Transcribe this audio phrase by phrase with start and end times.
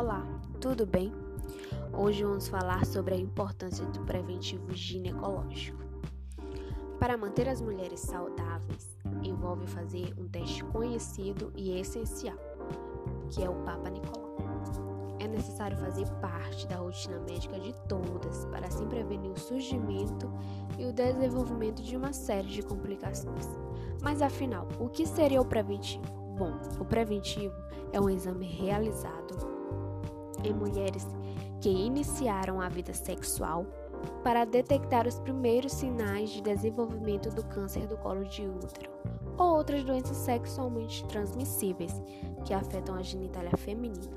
[0.00, 0.26] Olá,
[0.62, 1.12] tudo bem?
[1.92, 5.78] Hoje vamos falar sobre a importância do preventivo ginecológico.
[6.98, 12.38] Para manter as mulheres saudáveis, envolve fazer um teste conhecido e essencial,
[13.28, 14.38] que é o Papa Nicolau.
[15.18, 20.32] É necessário fazer parte da rotina médica de todas para assim prevenir o surgimento
[20.78, 23.46] e o desenvolvimento de uma série de complicações.
[24.00, 26.06] Mas afinal, o que seria o preventivo?
[26.38, 27.54] Bom, o preventivo
[27.92, 29.49] é um exame realizado
[30.44, 31.06] em mulheres
[31.60, 33.66] que iniciaram a vida sexual
[34.22, 38.90] para detectar os primeiros sinais de desenvolvimento do câncer do colo de útero
[39.36, 42.02] ou outras doenças sexualmente transmissíveis
[42.44, 44.12] que afetam a genitália feminina,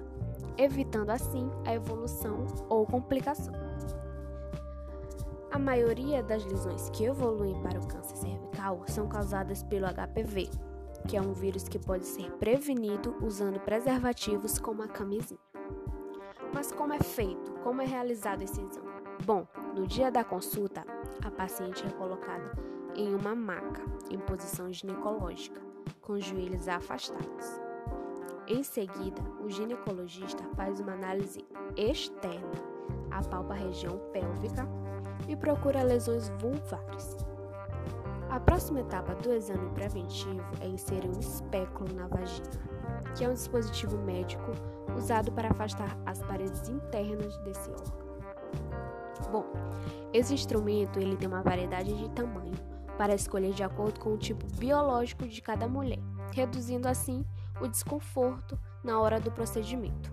[0.58, 3.54] evitando assim a evolução ou complicação.
[5.50, 10.50] A maioria das lesões que evoluem para o câncer cervical são causadas pelo HPV,
[11.08, 15.53] que é um vírus que pode ser prevenido usando preservativos como a camisinha.
[16.54, 17.52] Mas como é feito?
[17.64, 18.94] Como é realizado esse exame?
[19.26, 20.84] Bom, no dia da consulta,
[21.24, 22.52] a paciente é colocada
[22.96, 25.60] em uma maca, em posição ginecológica,
[26.02, 27.62] com os joelhos afastados.
[28.48, 31.44] Em seguida, o ginecologista faz uma análise
[31.76, 32.52] externa,
[33.10, 34.68] apalpa a região pélvica
[35.28, 37.18] e procura lesões vulvares.
[38.30, 42.50] A próxima etapa do exame preventivo é inserir um espéculo na vagina,
[43.16, 44.52] que é um dispositivo médico
[44.96, 48.04] usado para afastar as paredes internas desse órgão.
[49.32, 49.46] Bom,
[50.12, 52.54] esse instrumento ele tem uma variedade de tamanho
[52.98, 56.00] para escolher de acordo com o tipo biológico de cada mulher,
[56.32, 57.26] reduzindo assim
[57.62, 60.12] o desconforto na hora do procedimento.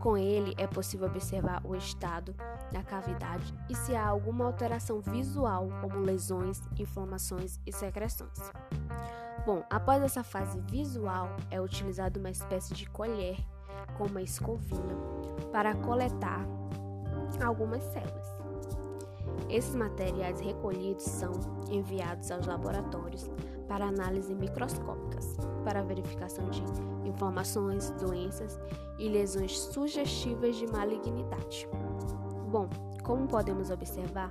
[0.00, 2.34] Com ele é possível observar o estado
[2.72, 8.38] da cavidade e se há alguma alteração visual, como lesões, inflamações e secreções.
[9.48, 13.34] Bom, após essa fase visual, é utilizada uma espécie de colher
[13.96, 14.94] com uma escovinha
[15.50, 16.46] para coletar
[17.42, 18.28] algumas células.
[19.48, 21.32] Esses materiais recolhidos são
[21.70, 23.30] enviados aos laboratórios
[23.66, 26.62] para análise microscópicas, para verificação de
[27.08, 28.60] informações, doenças
[28.98, 31.66] e lesões sugestivas de malignidade.
[32.50, 32.68] Bom,
[33.02, 34.30] como podemos observar,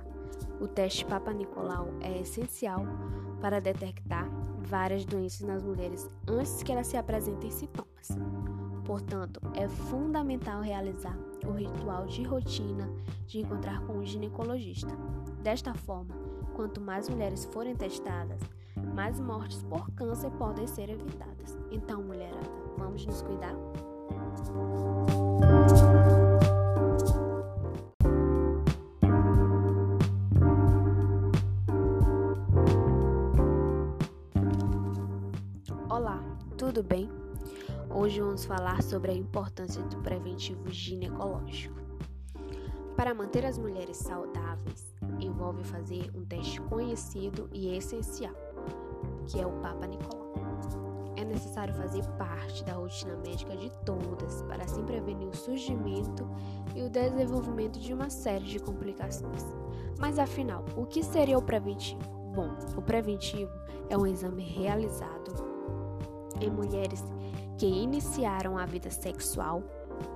[0.60, 2.84] o teste Papa Nicolau é essencial
[3.40, 4.28] para detectar
[4.58, 8.16] várias doenças nas mulheres antes que elas se apresentem sintomas.
[8.84, 11.16] Portanto, é fundamental realizar
[11.46, 12.90] o ritual de rotina
[13.26, 14.94] de encontrar com o ginecologista.
[15.42, 16.14] Desta forma,
[16.54, 18.40] quanto mais mulheres forem testadas,
[18.94, 21.58] mais mortes por câncer podem ser evitadas.
[21.70, 23.54] Então, mulherada, vamos nos cuidar?
[36.78, 37.10] Tudo bem?
[37.90, 41.74] Hoje vamos falar sobre a importância do preventivo ginecológico.
[42.96, 48.32] Para manter as mulheres saudáveis, envolve fazer um teste conhecido e essencial,
[49.26, 50.34] que é o Papa Nicolau.
[51.16, 56.30] É necessário fazer parte da rotina médica de todas para assim prevenir o surgimento
[56.76, 59.44] e o desenvolvimento de uma série de complicações.
[59.98, 61.98] Mas afinal, o que seria o preventivo?
[62.36, 63.50] Bom, o preventivo
[63.90, 65.47] é um exame realizado
[66.40, 67.04] em mulheres
[67.56, 69.62] que iniciaram a vida sexual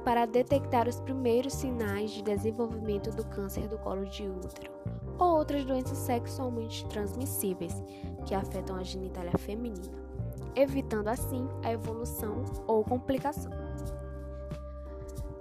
[0.04, 4.70] para detectar os primeiros sinais de desenvolvimento do câncer do colo de útero
[5.18, 7.82] ou outras doenças sexualmente transmissíveis
[8.26, 9.98] que afetam a genitália feminina,
[10.54, 13.52] evitando assim a evolução ou complicação.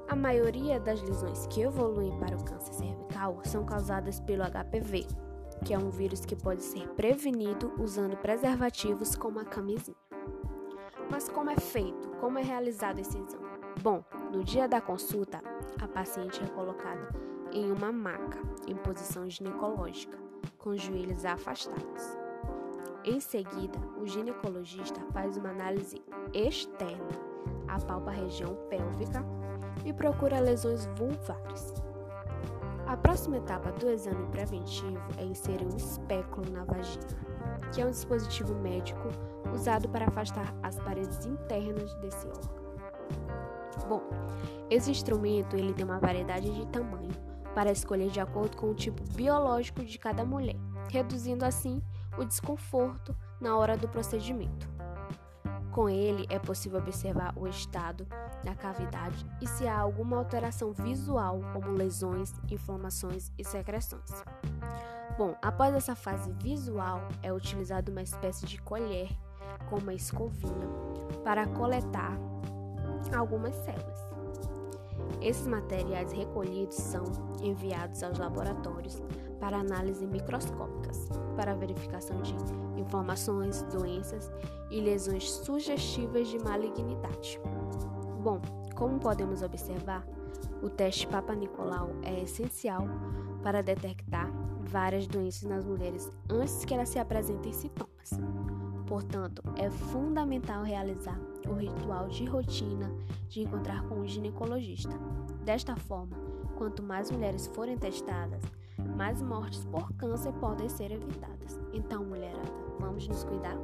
[0.07, 5.07] A maioria das lesões que evoluem para o câncer cervical são causadas pelo HPV,
[5.63, 10.10] que é um vírus que pode ser prevenido usando preservativos como a camisinha.
[11.11, 12.07] Mas como é feito?
[12.21, 13.45] Como é realizado esse exame?
[13.83, 14.01] Bom,
[14.31, 15.41] no dia da consulta,
[15.81, 17.09] a paciente é colocada
[17.51, 20.17] em uma maca, em posição ginecológica,
[20.57, 22.17] com os joelhos afastados.
[23.03, 26.01] Em seguida, o ginecologista faz uma análise
[26.33, 27.09] externa,
[27.67, 29.21] apalpa a região pélvica
[29.83, 31.73] e procura lesões vulvares.
[32.87, 37.05] A próxima etapa do exame preventivo é inserir um espéculo na vagina,
[37.73, 39.09] que é um dispositivo médico
[39.53, 42.61] usado para afastar as paredes internas desse órgão.
[43.87, 44.01] Bom,
[44.69, 47.11] esse instrumento ele tem uma variedade de tamanho
[47.53, 50.55] para escolher de acordo com o tipo biológico de cada mulher,
[50.89, 51.81] reduzindo assim
[52.17, 54.69] o desconforto na hora do procedimento.
[55.71, 58.05] Com ele é possível observar o estado
[58.43, 64.23] da cavidade e se há alguma alteração visual, como lesões, inflamações e secreções.
[65.17, 69.09] Bom, após essa fase visual, é utilizada uma espécie de colher
[69.69, 70.67] com uma escovinha
[71.23, 72.17] para coletar
[73.15, 74.10] algumas células.
[75.19, 77.03] Esses materiais recolhidos são
[77.41, 79.01] enviados aos laboratórios
[79.39, 82.35] para análise microscópicas, para verificação de
[82.79, 84.31] inflamações, doenças
[84.69, 87.39] e lesões sugestivas de malignidade.
[88.21, 88.39] Bom,
[88.75, 90.05] como podemos observar,
[90.61, 92.87] o teste Papa Nicolau é essencial
[93.43, 94.31] para detectar
[94.61, 98.11] várias doenças nas mulheres antes que elas se apresentem sintomas.
[98.91, 101.17] Portanto, é fundamental realizar
[101.47, 102.91] o ritual de rotina
[103.29, 104.91] de encontrar com o ginecologista.
[105.45, 106.17] Desta forma,
[106.57, 108.43] quanto mais mulheres forem testadas,
[108.97, 111.57] mais mortes por câncer podem ser evitadas.
[111.71, 112.51] Então, mulherada,
[112.81, 113.55] vamos nos cuidar?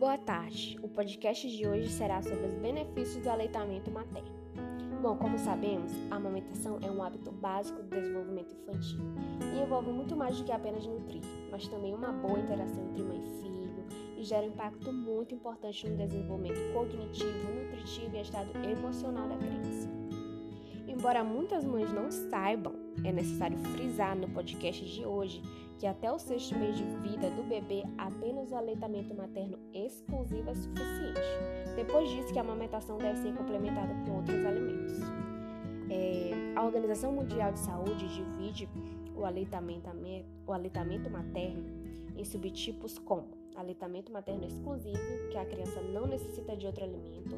[0.00, 0.76] Boa tarde.
[0.82, 4.47] O podcast de hoje será sobre os benefícios do aleitamento materno.
[5.00, 9.04] Bom, como sabemos, a amamentação é um hábito básico do desenvolvimento infantil
[9.54, 11.22] e envolve muito mais do que apenas nutrir,
[11.52, 13.58] mas também uma boa interação entre mãe e filho
[14.16, 19.88] e gera um impacto muito importante no desenvolvimento cognitivo, nutritivo e estado emocional da criança.
[20.88, 22.74] Embora muitas mães não saibam,
[23.04, 25.40] é necessário frisar no podcast de hoje
[25.78, 30.54] que até o sexto mês de vida do bebê apenas o aleitamento materno exclusivo é
[30.54, 31.20] suficiente.
[31.76, 34.98] Depois disso, que a amamentação deve ser complementada com outros alimentos.
[35.88, 38.68] É, a Organização Mundial de Saúde divide
[39.16, 39.88] o aleitamento,
[40.46, 41.64] o aleitamento materno
[42.16, 47.36] em subtipos como aleitamento materno exclusivo, que a criança não necessita de outro alimento,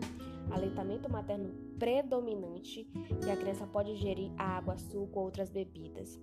[0.51, 2.85] aleitamento materno predominante,
[3.23, 6.19] que a criança pode ingerir água, suco ou outras bebidas,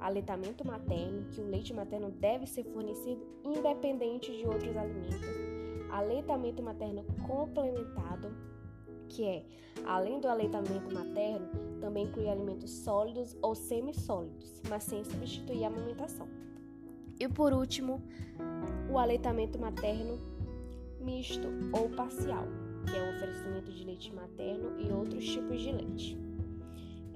[0.00, 5.36] aleitamento materno, que o leite materno deve ser fornecido independente de outros alimentos,
[5.90, 8.34] aleitamento materno complementado,
[9.08, 9.44] que é,
[9.84, 11.46] além do aleitamento materno,
[11.78, 16.26] também inclui alimentos sólidos ou semissólidos, mas sem substituir a amamentação.
[17.20, 18.02] E por último,
[18.92, 20.18] o aleitamento materno
[21.00, 22.44] misto ou parcial,
[22.86, 26.18] que é o oferecimento de leite materno e outros tipos de leite.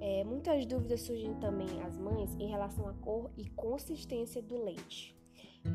[0.00, 5.14] É, muitas dúvidas surgem também às mães em relação à cor e consistência do leite.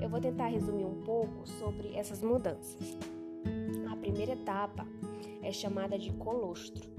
[0.02, 2.98] Eu vou tentar resumir um pouco sobre essas mudanças.
[3.92, 4.88] A primeira etapa
[5.44, 6.90] é chamada de colostro.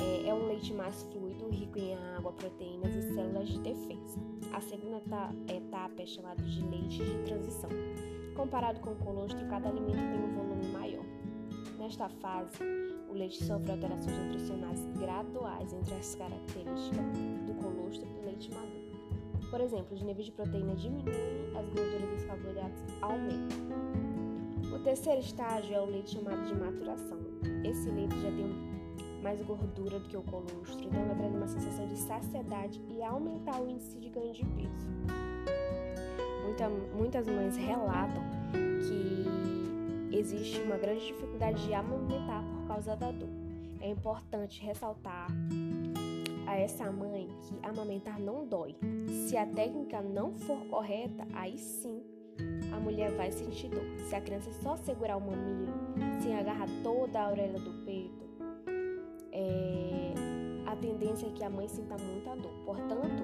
[0.00, 4.18] É, é um leite mais fluido, rico em água, proteínas e células de defesa.
[4.52, 7.70] A segunda etapa é chamada de leite de transição.
[8.34, 11.04] Comparado com o colostro, cada alimento tem um volume maior.
[11.78, 12.58] Nesta fase,
[13.08, 17.06] o leite sofre alterações nutricionais graduais entre as características
[17.46, 19.50] do colostro e do leite maduro.
[19.50, 21.14] Por exemplo, os níveis de proteína diminuem,
[21.56, 23.58] as gorduras e os carboidratos aumentam.
[24.74, 27.18] O terceiro estágio é o leite chamado de maturação.
[27.64, 28.52] Esse leite já tem
[29.22, 33.60] mais gordura do que o colostro, então vai trazer uma sensação de saciedade e aumentar
[33.60, 35.33] o índice de ganho de peso.
[36.44, 43.28] Muita, muitas mães relatam que existe uma grande dificuldade de amamentar por causa da dor.
[43.80, 45.26] É importante ressaltar
[46.46, 48.76] a essa mãe que amamentar não dói.
[49.26, 52.02] Se a técnica não for correta, aí sim
[52.72, 53.84] a mulher vai sentir dor.
[54.08, 55.72] Se a criança só segurar o mamilo,
[56.22, 58.24] sem agarrar toda a orelha do peito,
[59.32, 60.14] é,
[60.66, 62.52] a tendência é que a mãe sinta muita dor.
[62.64, 63.22] Portanto,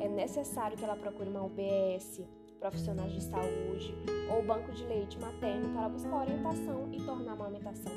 [0.00, 2.22] é necessário que ela procure uma UBS,
[2.66, 3.94] profissionais de saúde
[4.28, 7.92] ou banco de leite materno para buscar orientação e tornar a amamentação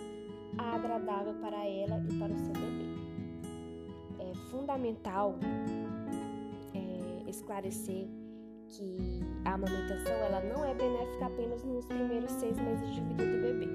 [0.57, 2.85] agradável para ela e para o seu bebê.
[4.19, 5.35] É fundamental
[6.75, 8.07] é, esclarecer
[8.67, 8.97] que
[9.43, 13.67] a amamentação ela não é benéfica apenas nos primeiros seis meses de vida do bebê.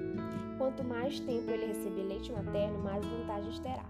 [0.57, 3.85] Quanto mais tempo ele receber leite materno, mais vantagens terá.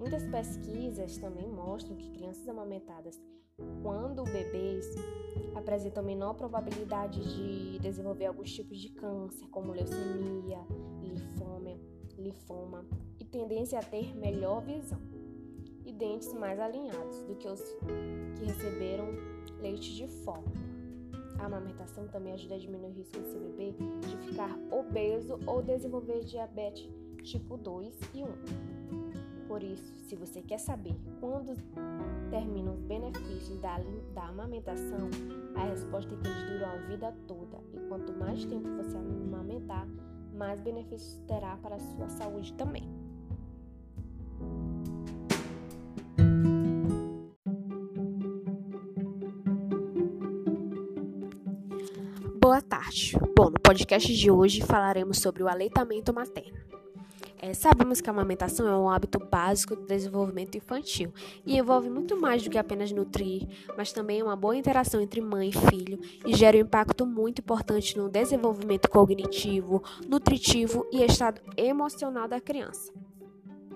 [0.00, 3.20] Muitas pesquisas também mostram que crianças amamentadas
[3.82, 4.86] quando bebês
[5.54, 10.58] apresentam menor probabilidade de desenvolver alguns tipos de câncer, como leucemia,
[11.02, 11.78] linfoma,
[12.16, 12.86] linfoma
[13.18, 14.98] e tendência a ter melhor visão
[15.84, 17.60] e dentes mais alinhados do que os
[18.38, 19.06] que receberam
[19.60, 20.56] leite de fórmula.
[21.38, 23.74] A amamentação também ajuda a diminuir o risco de seu bebê
[24.06, 26.88] de ficar obeso ou desenvolver diabetes
[27.22, 28.99] tipo 2 e 1.
[29.50, 31.56] Por isso, se você quer saber quando
[32.30, 33.80] terminam os benefícios da,
[34.14, 35.10] da amamentação,
[35.56, 37.58] a resposta é que eles duram a vida toda.
[37.74, 39.88] E quanto mais tempo você amamentar,
[40.36, 42.88] mais benefícios terá para a sua saúde também.
[52.40, 53.18] Boa tarde.
[53.36, 56.56] Bom, no podcast de hoje falaremos sobre o aleitamento materno.
[57.42, 61.10] É, sabemos que a amamentação é um hábito básico do desenvolvimento infantil
[61.46, 65.48] e envolve muito mais do que apenas nutrir, mas também uma boa interação entre mãe
[65.48, 72.28] e filho e gera um impacto muito importante no desenvolvimento cognitivo, nutritivo e estado emocional
[72.28, 72.92] da criança.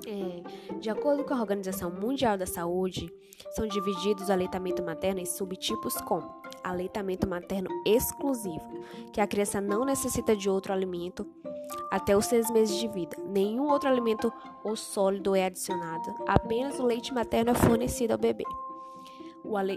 [0.07, 3.13] É, de acordo com a Organização Mundial da Saúde,
[3.53, 9.85] são divididos o aleitamento materno em subtipos como aleitamento materno exclusivo, que a criança não
[9.85, 11.27] necessita de outro alimento
[11.91, 13.17] até os seis meses de vida.
[13.25, 14.33] Nenhum outro alimento
[14.65, 18.45] ou sólido é adicionado, apenas o leite materno é fornecido ao bebê.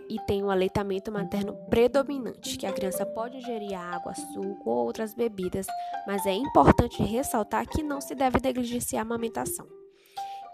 [0.09, 5.13] e tem o aleitamento materno predominante, que a criança pode ingerir água, suco ou outras
[5.13, 5.67] bebidas,
[6.07, 9.67] mas é importante ressaltar que não se deve negligenciar a amamentação.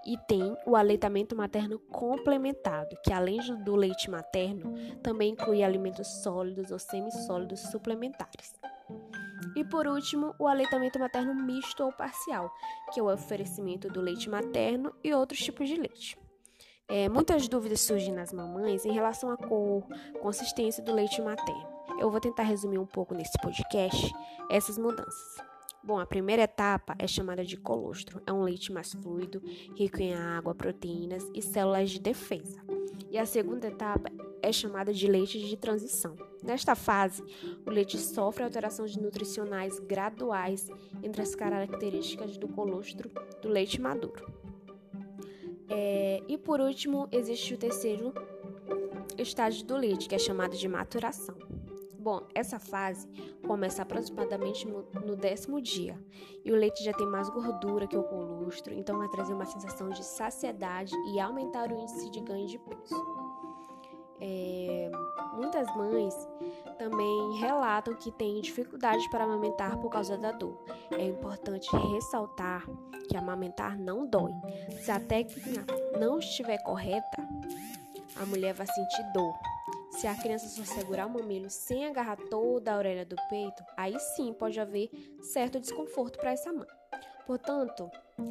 [0.05, 6.72] E tem o aleitamento materno complementado, que além do leite materno, também inclui alimentos sólidos
[6.72, 8.53] ou semissólidos suplementares.
[9.55, 12.51] E por último, o aleitamento materno misto ou parcial,
[12.91, 16.17] que é o oferecimento do leite materno e outros tipos de leite.
[16.88, 19.83] É, muitas dúvidas surgem nas mamães em relação à cor,
[20.22, 21.74] consistência do leite materno.
[22.00, 24.12] Eu vou tentar resumir um pouco nesse podcast
[24.50, 25.52] essas mudanças.
[25.86, 28.22] Bom, a primeira etapa é chamada de colostro.
[28.25, 29.42] É um leite mais fluido,
[29.75, 32.58] rico em água, proteínas e células de defesa.
[33.12, 34.10] E a segunda etapa
[34.42, 36.16] é chamada de leite de transição.
[36.42, 37.22] Nesta fase,
[37.66, 40.70] o leite sofre alterações nutricionais graduais
[41.04, 43.12] entre as características do colostro
[43.42, 44.25] do leite maduro.
[45.70, 48.13] É, e por último, existe o terceiro
[49.18, 51.36] estágio do leite, que é chamado de maturação.
[52.03, 53.07] Bom, essa fase
[53.48, 55.98] começa aproximadamente no, décimo dia
[56.43, 59.88] e o leite já tem mais gordura que o colostro, então vai trazer uma sensação
[59.88, 63.24] de saciedade e aumentar o índice de ganho de peso.
[64.19, 64.91] É,
[65.33, 66.13] muitas mães
[66.77, 70.62] também relatam que têm dificuldade para amamentar por causa da dor.
[70.91, 72.67] É importante ressaltar
[73.07, 74.33] que amamentar não dói.
[74.81, 75.65] Se a técnica
[75.98, 77.25] não estiver correta,
[78.17, 79.33] a mulher vai sentir dor
[79.97, 83.97] se a criança só segurar o mamilo sem agarrar toda a orelha do peito, aí
[84.00, 84.89] sim pode haver
[85.21, 86.67] certo desconforto para essa mãe.
[87.25, 87.89] Portanto,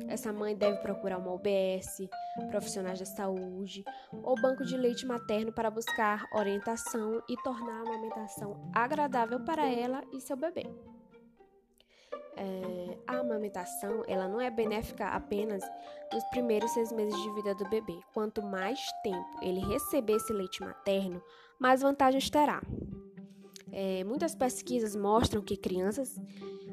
[0.08, 2.08] essa mãe deve procurar uma OBS,
[2.50, 3.84] profissionais da saúde
[4.22, 10.02] ou banco de leite materno para buscar orientação e tornar a amamentação agradável para ela
[10.12, 10.66] e seu bebê.
[12.34, 15.62] É, a amamentação ela não é benéfica apenas
[16.12, 17.98] nos primeiros seis meses de vida do bebê.
[18.12, 21.22] Quanto mais tempo ele receber esse leite materno,
[21.62, 22.60] mais vantagens terá.
[23.70, 26.20] É, muitas pesquisas mostram que crianças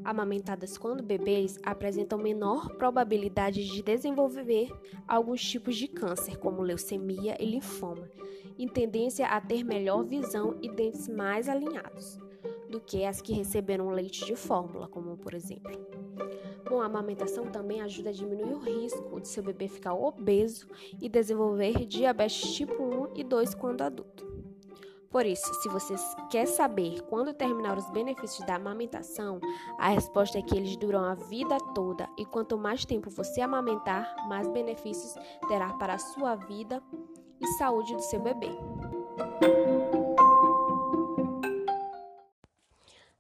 [0.03, 4.67] amamentadas quando bebês apresentam menor probabilidade de desenvolver
[5.07, 8.09] alguns tipos de câncer, como leucemia e linfoma,
[8.57, 12.17] e tendência a ter melhor visão e dentes mais alinhados
[12.67, 15.71] do que as que receberam leite de fórmula, como por exemplo.
[16.67, 20.67] Bom, a amamentação também ajuda a diminuir o risco de seu bebê ficar obeso
[20.99, 24.28] e desenvolver diabetes tipo 1 e 2 quando adulto.
[25.09, 25.95] Por isso, se você
[26.29, 29.39] quer saber quando terminar os benefícios da amamentação,
[29.79, 34.15] a resposta é que eles duram a vida toda e quanto mais tempo você amamentar,
[34.27, 35.15] mais benefícios
[35.47, 36.83] terá para a sua vida
[37.41, 38.51] e saúde do seu bebê.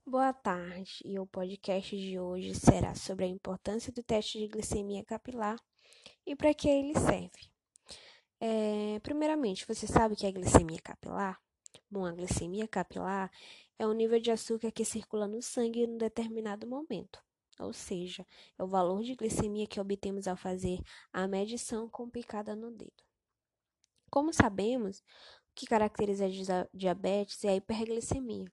[0.05, 5.03] Boa tarde, e o podcast de hoje será sobre a importância do teste de glicemia
[5.03, 5.57] capilar
[6.23, 7.49] e para que ele serve.
[8.39, 11.39] É, primeiramente, você sabe que é glicemia capilar?
[11.89, 13.31] Bom, a glicemia capilar
[13.77, 17.23] é o nível de açúcar que circula no sangue em um determinado momento,
[17.59, 18.25] ou seja,
[18.57, 23.03] é o valor de glicemia que obtemos ao fazer a medição com picada no dedo.
[24.09, 25.03] Como sabemos, o
[25.55, 28.51] que caracteriza a diabetes é a hiperglicemia,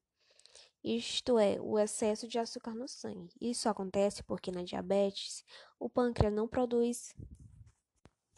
[0.88, 3.34] isto é, o excesso de açúcar no sangue.
[3.40, 5.44] Isso acontece porque na diabetes
[5.80, 7.12] o pâncreas não produz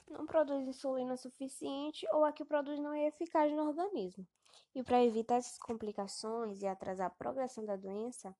[0.08, 4.26] não produz insulina suficiente ou a que produz não é eficaz no organismo.
[4.74, 8.34] E para evitar essas complicações e atrasar a progressão da doença,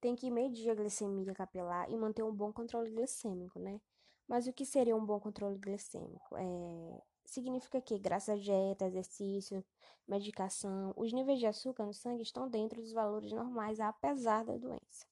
[0.00, 3.80] tem que medir a glicemia capilar e manter um bom controle glicêmico, né?
[4.26, 6.36] Mas o que seria um bom controle glicêmico?
[6.36, 7.02] É...
[7.24, 9.64] Significa que, graças a dieta, exercício,
[10.06, 15.06] medicação, os níveis de açúcar no sangue estão dentro dos valores normais, apesar da doença.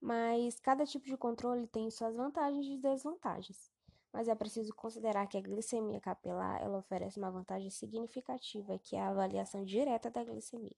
[0.00, 3.70] Mas cada tipo de controle tem suas vantagens e desvantagens
[4.12, 9.00] mas é preciso considerar que a glicemia capilar ela oferece uma vantagem significativa, que é
[9.00, 10.76] a avaliação direta da glicemia.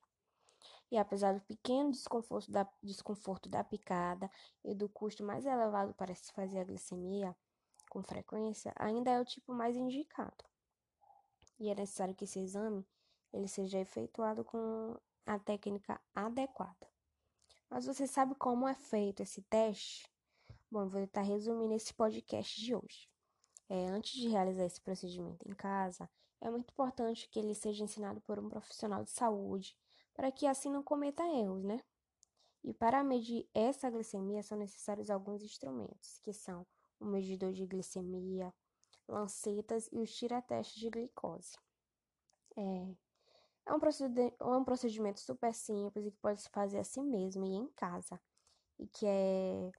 [0.90, 4.30] E apesar do pequeno desconforto da, desconforto da picada
[4.62, 7.34] e do custo mais elevado para se fazer a glicemia
[7.88, 10.44] com frequência, ainda é o tipo mais indicado.
[11.58, 12.86] E é necessário que esse exame
[13.32, 16.90] ele seja efetuado com a técnica adequada.
[17.70, 20.06] Mas você sabe como é feito esse teste?
[20.70, 23.11] Bom, vou tentar resumir nesse podcast de hoje.
[23.68, 26.08] É, antes de realizar esse procedimento em casa,
[26.40, 29.76] é muito importante que ele seja ensinado por um profissional de saúde,
[30.14, 31.80] para que assim não cometa erros, né?
[32.64, 36.66] E para medir essa glicemia são necessários alguns instrumentos, que são
[37.00, 38.52] o medidor de glicemia,
[39.08, 41.56] lancetas e os tiratestes de glicose.
[42.56, 42.94] É,
[43.66, 47.44] é um, procedimento, é um procedimento super simples e que pode se fazer assim mesmo
[47.44, 48.20] e em casa.
[48.78, 49.72] E que é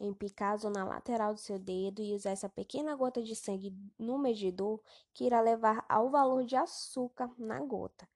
[0.00, 4.18] empicar a zona lateral do seu dedo e usar essa pequena gota de sangue no
[4.18, 4.80] medidor
[5.12, 8.08] que irá levar ao valor de açúcar na gota.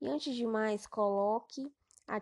[0.00, 1.72] E antes de mais, coloque
[2.06, 2.20] a,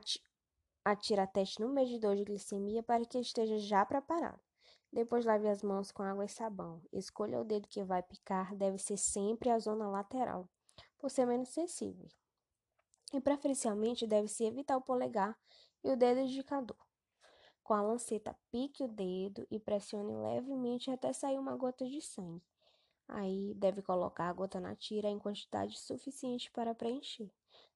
[0.85, 4.41] a tira-teste no medidor de glicemia para que esteja já preparado.
[4.93, 6.83] Depois lave as mãos com água e sabão.
[6.93, 10.49] Escolha o dedo que vai picar, deve ser sempre a zona lateral,
[10.99, 12.09] por ser menos sensível
[13.13, 15.37] e preferencialmente deve-se evitar o polegar
[15.83, 16.77] e o dedo indicador.
[17.71, 22.43] Com a lanceta, pique o dedo e pressione levemente até sair uma gota de sangue.
[23.07, 27.31] Aí deve colocar a gota na tira em quantidade suficiente para preencher.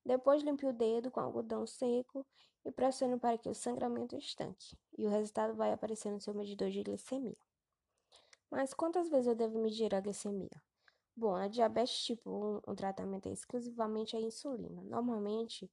[0.05, 2.27] Depois limpe o dedo com algodão seco
[2.65, 4.77] e pressione para que o sangramento estanque.
[4.99, 7.37] E o resultado vai aparecer no seu medidor de glicemia.
[8.51, 10.61] Mas quantas vezes eu devo medir a glicemia?
[11.15, 12.33] Bom, a diabetes tipo
[12.67, 14.83] 1, o tratamento é exclusivamente a insulina.
[14.83, 15.71] Normalmente,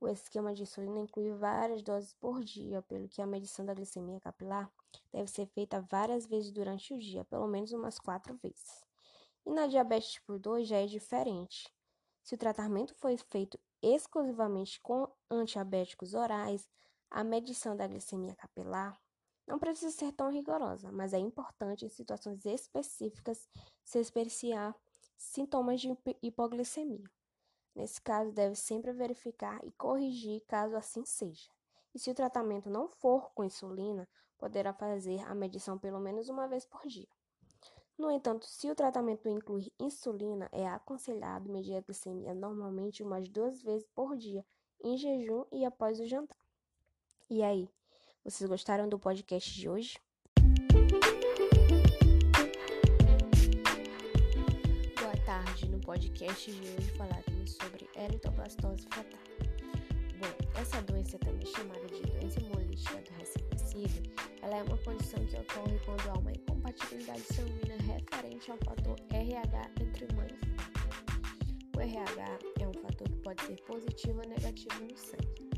[0.00, 4.20] o esquema de insulina inclui várias doses por dia, pelo que a medição da glicemia
[4.20, 4.70] capilar
[5.12, 8.84] deve ser feita várias vezes durante o dia, pelo menos umas quatro vezes.
[9.44, 11.72] E na diabetes tipo 2 já é diferente.
[12.22, 16.68] Se o tratamento foi feito exclusivamente com antiabéticos orais,
[17.10, 19.00] a medição da glicemia capilar
[19.46, 23.48] não precisa ser tão rigorosa, mas é importante em situações específicas
[23.82, 24.76] se experienciar
[25.16, 27.10] sintomas de hipoglicemia.
[27.78, 31.48] Nesse caso, deve sempre verificar e corrigir caso assim seja.
[31.94, 36.48] E se o tratamento não for com insulina, poderá fazer a medição pelo menos uma
[36.48, 37.06] vez por dia.
[37.96, 43.62] No entanto, se o tratamento incluir insulina, é aconselhado medir a glicemia normalmente umas duas
[43.62, 44.44] vezes por dia,
[44.82, 46.36] em jejum e após o jantar.
[47.30, 47.70] E aí,
[48.24, 50.00] vocês gostaram do podcast de hoje?
[55.00, 55.68] Boa tarde.
[55.68, 59.20] No podcast de hoje falaremos sobre eritoblastose fetal.
[60.18, 64.10] Bom, essa doença também chamada de doença hemolítica do recém-nascido,
[64.42, 69.70] ela é uma condição que ocorre quando há uma incompatibilidade sanguínea referente ao fator RH
[69.80, 71.76] entre mãe e.
[71.76, 75.48] O RH é um fator que pode ser positivo ou negativo no sangue.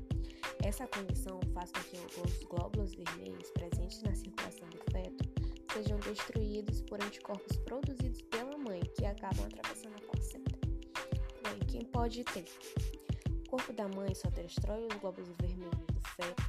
[0.62, 5.24] Essa condição faz com que os glóbulos vermelhos presentes na circulação do feto
[5.72, 10.49] sejam destruídos por anticorpos produzidos pela mãe, que acabam atravessando a placenta.
[11.70, 12.44] Quem pode ter?
[13.46, 16.42] O corpo da mãe só destrói os glóbulos vermelhos do feto,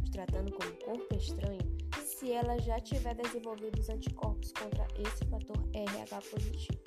[0.00, 1.58] os tratando como corpo estranho,
[2.00, 6.78] se ela já tiver desenvolvido os anticorpos contra esse fator RH positivo.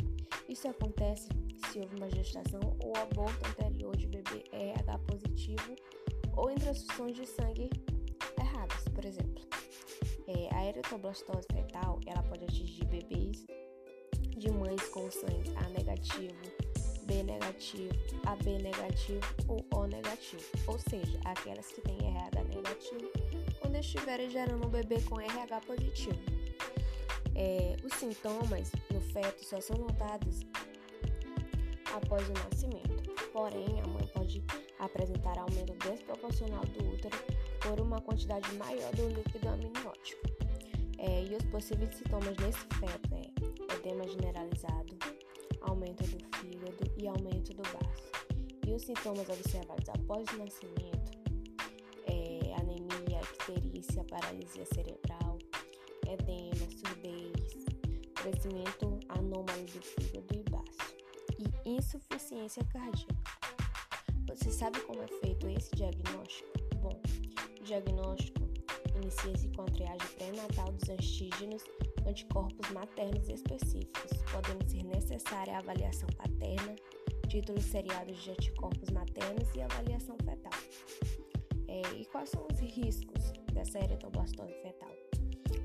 [0.47, 1.27] Isso acontece
[1.69, 5.75] se houve uma gestação ou aborto anterior de bebê RH positivo
[6.37, 7.69] ou em transfusões de sangue
[8.39, 9.43] erradas, por exemplo.
[10.27, 13.45] É, a eritoblastose fetal ela pode atingir bebês
[14.37, 16.70] de mães com sangue A negativo,
[17.11, 17.93] B negativo,
[18.25, 23.11] AB negativo ou O negativo, ou seja, aquelas que têm RH negativo
[23.59, 26.17] quando estiverem gerando um bebê com RH positivo.
[27.35, 30.39] É, os sintomas no feto só são notados
[31.93, 34.41] após o nascimento, porém a mãe pode
[34.79, 37.17] apresentar aumento desproporcional do útero
[37.59, 40.21] por uma quantidade maior do líquido amniótico.
[40.97, 44.95] É, e os possíveis sintomas nesse feto é edema generalizado,
[45.61, 48.11] aumento do fígado e aumento do baço.
[48.65, 51.11] E os sintomas observados após o nascimento
[52.05, 55.37] é anemia, icterícia, paralisia cerebral,
[56.07, 57.65] edema, surdez,
[58.15, 60.95] crescimento anômalo do fígado e baço
[61.65, 63.15] e insuficiência cardíaca.
[64.27, 66.49] Você sabe como é feito esse diagnóstico?
[66.81, 67.01] Bom,
[67.59, 68.41] o diagnóstico
[68.95, 71.63] inicia-se com a triagem pré-natal dos antígenos
[72.05, 76.75] anticorpos maternos específicos, podendo ser necessária a avaliação paterna,
[77.27, 80.59] títulos seriados de anticorpos maternos e avaliação fetal.
[81.67, 84.91] É, e quais são os riscos dessa eritoblastose fetal?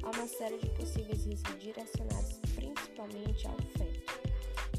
[0.02, 4.26] Há uma série de possíveis riscos direcionados principalmente ao feto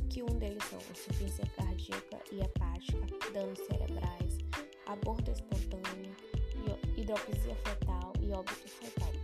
[0.09, 4.37] que um deles são insuficiência cardíaca e hepática, danos cerebrais,
[4.87, 6.15] aborto espontâneo,
[6.95, 9.16] hidropisia fetal e óbito fetal.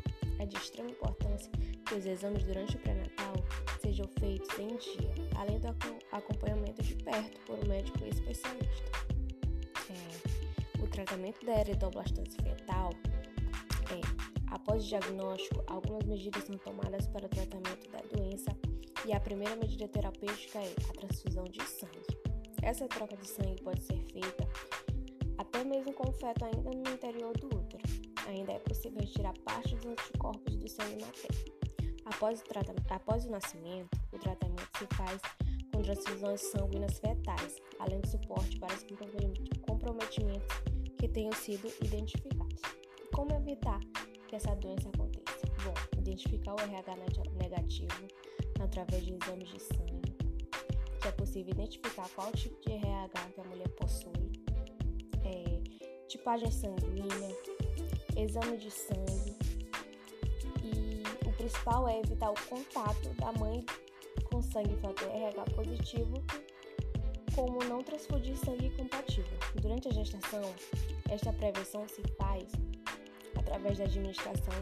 [0.43, 1.49] É de extrema importância
[1.85, 3.33] que os exames durante o pré-natal
[3.81, 5.69] sejam feitos em dia, além do
[6.11, 8.91] acompanhamento de perto por um médico especialista.
[9.89, 12.89] É, o tratamento da eritoblastose fetal
[13.89, 18.55] é Após o diagnóstico, algumas medidas são tomadas para o tratamento da doença
[19.05, 22.17] e a primeira medida terapêutica é a transfusão de sangue.
[22.61, 24.47] Essa troca de sangue pode ser feita
[25.37, 27.92] até mesmo com o feto ainda no interior do útero.
[28.27, 31.53] Ainda é possível retirar parte dos anticorpos do sangue materno.
[32.05, 35.21] Após o, após o nascimento, o tratamento se faz
[35.73, 38.85] com transfusões sanguíneas fetais, além de suporte para os
[39.61, 40.47] comprometimentos
[40.99, 42.61] que tenham sido identificados.
[43.13, 43.79] Como evitar
[44.27, 45.45] que essa doença aconteça?
[45.63, 46.95] Bom, identificar o RH
[47.41, 48.07] negativo
[48.61, 50.15] através de exames de sangue,
[51.01, 54.31] que é possível identificar qual tipo de RH que a mulher possui,
[55.23, 57.35] é, tipagem sanguínea,
[58.17, 59.35] exame de sangue
[60.63, 63.65] e o principal é evitar o contato da mãe
[64.31, 66.23] com sangue fator RH positivo
[67.35, 69.37] como não transfundir sangue compatível.
[69.59, 70.53] Durante a gestação,
[71.09, 72.51] esta prevenção se faz
[73.37, 74.53] através da administração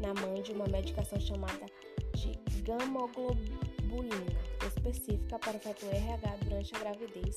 [0.00, 1.66] na mãe de uma medicação chamada
[2.14, 7.36] de gamoglobulina, específica para o fator RH durante a gravidez,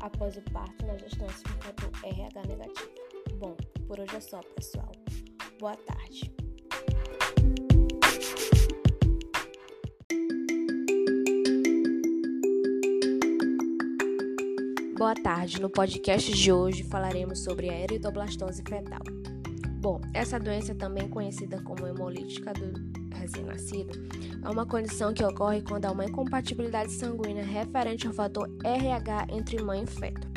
[0.00, 2.97] após o parto na gestância com fator RH negativo.
[3.38, 4.90] Bom, por hoje é só, pessoal.
[5.60, 6.34] Boa tarde.
[14.96, 15.60] Boa tarde.
[15.60, 19.02] No podcast de hoje falaremos sobre a eritoblastose fetal.
[19.80, 22.72] Bom, essa doença, também conhecida como hemolítica do
[23.16, 23.92] recém-nascido,
[24.44, 29.62] é uma condição que ocorre quando há uma incompatibilidade sanguínea referente ao fator RH entre
[29.62, 30.27] mãe e feto.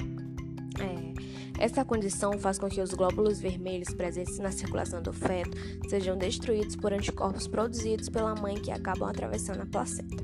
[1.61, 5.55] Essa condição faz com que os glóbulos vermelhos presentes na circulação do feto
[5.87, 10.23] sejam destruídos por anticorpos produzidos pela mãe que acabam atravessando a placenta.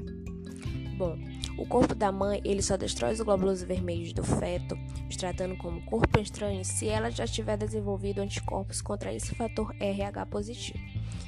[0.98, 1.16] Bom,
[1.56, 4.76] o corpo da mãe ele só destrói os glóbulos vermelhos do feto,
[5.08, 10.26] os tratando como corpo estranho, se ela já tiver desenvolvido anticorpos contra esse fator RH
[10.26, 10.80] positivo.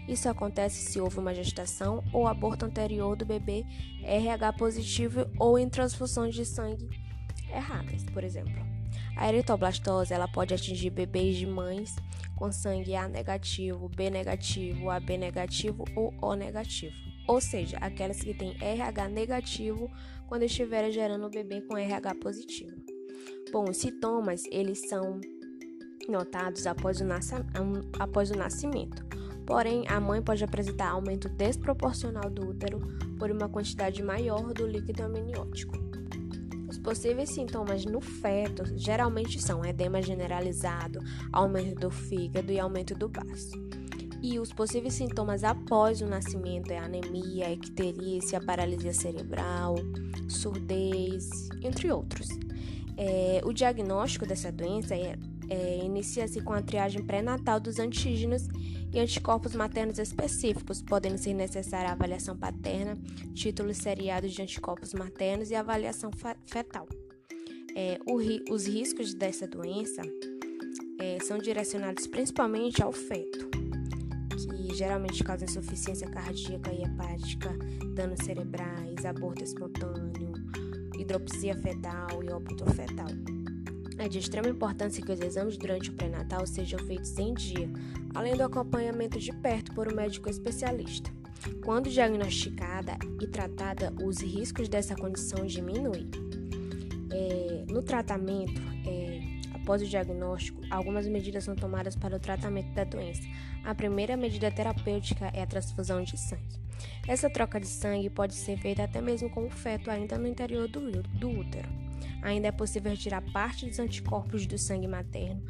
[0.07, 3.63] Isso acontece se houve uma gestação ou aborto anterior do bebê
[4.01, 6.89] RH positivo ou em transfusões de sangue
[7.53, 8.68] erradas, por exemplo.
[9.19, 11.95] A eritoblastose ela pode atingir bebês de mães
[12.35, 18.33] com sangue A negativo, B negativo, AB negativo ou O negativo ou seja, aquelas que
[18.33, 19.87] têm RH negativo
[20.27, 22.75] quando estiverem gerando o bebê com RH positivo.
[23.51, 25.21] Bom, os sintomas eles são
[26.07, 27.05] notados após o,
[27.99, 29.05] após o nascimento.
[29.45, 32.79] Porém, a mãe pode apresentar aumento desproporcional do útero
[33.19, 35.88] por uma quantidade maior do líquido amniótico.
[36.79, 40.99] Os possíveis sintomas no feto geralmente são edema generalizado,
[41.31, 43.51] aumento do fígado e aumento do baço.
[44.23, 49.75] E os possíveis sintomas após o nascimento é anemia, icterícia, paralisia cerebral,
[50.29, 51.29] surdez,
[51.61, 52.29] entre outros.
[52.97, 55.17] É, o diagnóstico dessa doença é,
[55.49, 58.47] é, inicia-se com a triagem pré-natal dos antígenos
[58.93, 62.97] e anticorpos maternos específicos, podendo ser necessária a avaliação paterna,
[63.33, 66.11] títulos seriados de anticorpos maternos e avaliação
[66.45, 66.87] fetal.
[67.75, 70.01] É, ri, os riscos dessa doença
[70.99, 73.49] é, são direcionados principalmente ao feto
[74.69, 77.49] que geralmente causam insuficiência cardíaca e hepática,
[77.95, 80.33] danos cerebrais, aborto espontâneo,
[80.97, 83.07] hidropsia fetal e óbito fetal.
[83.99, 87.69] É de extrema importância que os exames durante o pré-natal sejam feitos em dia,
[88.15, 91.11] além do acompanhamento de perto por um médico especialista.
[91.65, 96.09] Quando diagnosticada e tratada, os riscos dessa condição diminuem.
[97.11, 99.19] É, no tratamento, é,
[99.53, 103.23] após o diagnóstico, algumas medidas são tomadas para o tratamento da doença.
[103.65, 106.57] A primeira medida terapêutica é a transfusão de sangue.
[107.05, 110.69] Essa troca de sangue pode ser feita até mesmo com o feto ainda no interior
[110.69, 111.88] do, do útero.
[112.21, 115.43] Ainda é possível retirar parte dos anticorpos do sangue materno.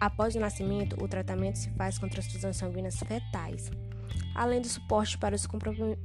[0.00, 3.70] Após o nascimento, o tratamento se faz com transfusões sanguíneas fetais,
[4.34, 5.46] além do suporte para os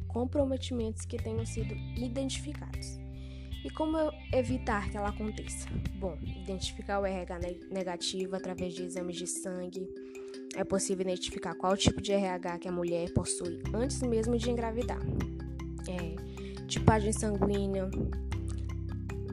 [0.08, 3.00] comprometimentos que tenham sido identificados.
[3.66, 3.98] E como
[4.32, 5.68] evitar que ela aconteça?
[6.00, 7.40] Bom, identificar o RH
[7.72, 9.90] negativo através de exames de sangue.
[10.56, 15.02] É possível identificar qual tipo de RH que a mulher possui antes mesmo de engravidar.
[15.90, 17.90] É, tipagem sanguínea.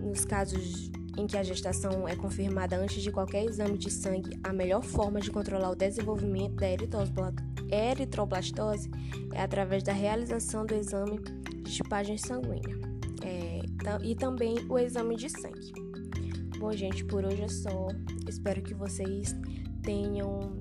[0.05, 4.53] Nos casos em que a gestação é confirmada antes de qualquer exame de sangue, a
[4.53, 6.69] melhor forma de controlar o desenvolvimento da
[7.71, 8.91] eritroblastose
[9.33, 11.19] é através da realização do exame
[11.63, 12.85] de tipagem sanguínea
[14.03, 15.73] e também o exame de sangue.
[16.59, 17.89] Bom, gente, por hoje é só.
[18.29, 19.35] Espero que vocês
[19.83, 20.59] tenham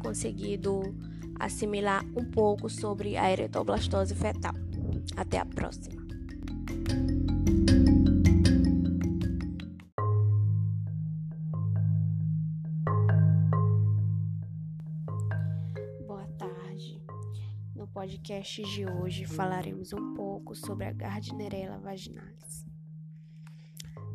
[0.00, 0.94] conseguido
[1.38, 4.54] assimilar um pouco sobre a eretoblastose fetal.
[5.16, 6.09] Até a próxima.
[18.20, 22.66] Podcast de hoje falaremos um pouco sobre a Gardnerella vaginalis.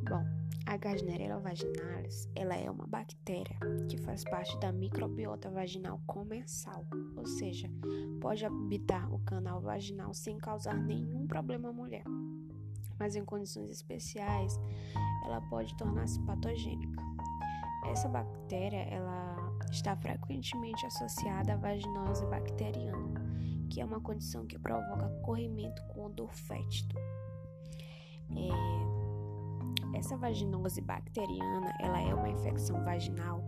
[0.07, 0.23] Bom,
[0.63, 3.57] a Gardnerella vaginalis, ela é uma bactéria
[3.89, 6.85] que faz parte da microbiota vaginal comensal,
[7.17, 7.67] ou seja,
[8.21, 12.03] pode habitar o canal vaginal sem causar nenhum problema à mulher.
[12.99, 14.59] Mas em condições especiais,
[15.25, 17.01] ela pode tornar-se patogênica.
[17.87, 23.24] Essa bactéria, ela está frequentemente associada à vaginose bacteriana,
[23.75, 26.95] que é uma condição que provoca corrimento com odor fétido.
[28.31, 33.43] É, essa vaginose bacteriana ela é uma infecção vaginal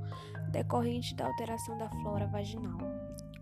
[0.52, 2.78] decorrente da alteração da flora vaginal,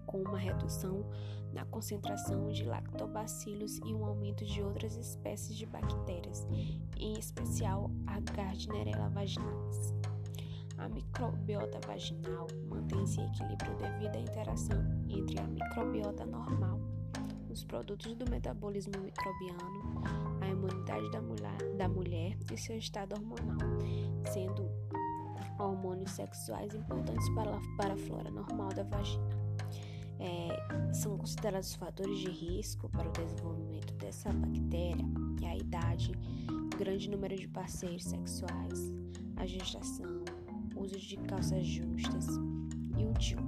[0.06, 1.04] com uma redução
[1.52, 6.48] na concentração de lactobacilos e um aumento de outras espécies de bactérias,
[6.98, 9.96] em especial a Gardnerella vaginalis.
[10.78, 16.75] A microbiota vaginal mantém-se em equilíbrio devido à interação entre a microbiota normal,
[17.56, 20.04] os produtos do metabolismo microbiano,
[20.42, 23.70] a imunidade da mulher, da mulher e seu estado hormonal,
[24.34, 24.70] sendo
[25.58, 29.30] hormônios sexuais importantes para, para a flora normal da vagina.
[30.20, 35.06] É, são considerados fatores de risco para o desenvolvimento dessa bactéria
[35.42, 36.12] e a idade,
[36.78, 38.94] grande número de parceiros sexuais,
[39.38, 40.26] a gestação,
[40.76, 42.28] uso de calças justas
[42.98, 43.40] e o DIU.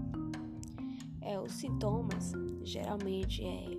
[1.19, 2.31] É, os sintomas
[2.63, 3.76] geralmente é,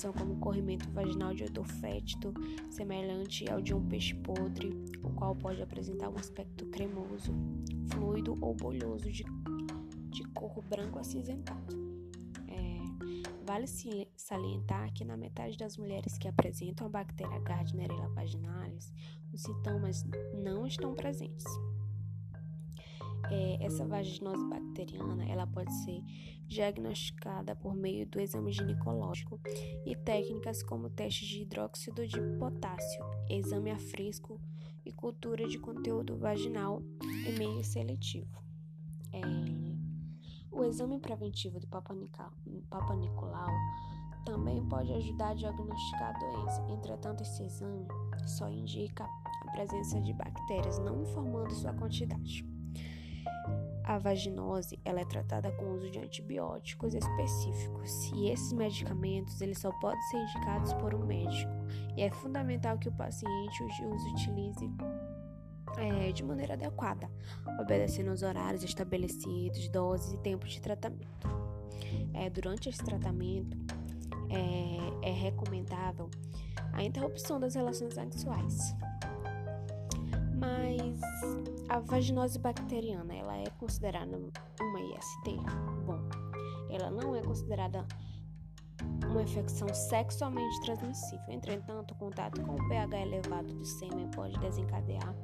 [0.00, 2.32] são como corrimento vaginal de odor fétido,
[2.70, 4.70] semelhante ao de um peixe podre,
[5.02, 7.34] o qual pode apresentar um aspecto cremoso,
[7.90, 9.24] fluido ou bolhoso de,
[10.08, 11.76] de cor branco acinzentado.
[12.48, 13.66] É, vale
[14.16, 18.90] salientar que na metade das mulheres que apresentam a bactéria Gardnerella vaginalis,
[19.34, 20.02] os sintomas
[20.34, 21.44] não estão presentes
[23.30, 26.02] é, essa vaginose bacteriana ela pode ser
[26.46, 29.40] diagnosticada por meio do exame ginecológico
[29.86, 34.40] e técnicas como teste de hidróxido de potássio, exame a fresco
[34.84, 38.42] e cultura de conteúdo vaginal e meio seletivo.
[39.12, 39.20] É,
[40.50, 41.94] o exame preventivo do Papa
[42.96, 43.50] Nicolau
[44.24, 46.66] também pode ajudar a diagnosticar a doença.
[46.68, 47.86] Entretanto, esse exame
[48.26, 52.49] só indica a presença de bactérias, não informando sua quantidade.
[53.84, 59.58] A vaginose ela é tratada com o uso de antibióticos específicos e esses medicamentos eles
[59.58, 61.52] só podem ser indicados por um médico
[61.96, 64.70] e é fundamental que o paciente os utilize
[65.78, 67.10] é, de maneira adequada,
[67.60, 71.28] obedecendo aos horários estabelecidos, doses e tempos de tratamento.
[72.14, 73.56] É, durante esse tratamento
[74.28, 76.10] é, é recomendável
[76.72, 78.74] a interrupção das relações sexuais.
[80.40, 81.00] Mas
[81.68, 85.36] a vaginose bacteriana, ela é considerada uma IST?
[85.84, 86.00] Bom,
[86.70, 87.86] ela não é considerada
[89.08, 91.26] uma infecção sexualmente transmissível.
[91.28, 95.14] Entretanto, o contato com o pH elevado do sêmen pode desencadear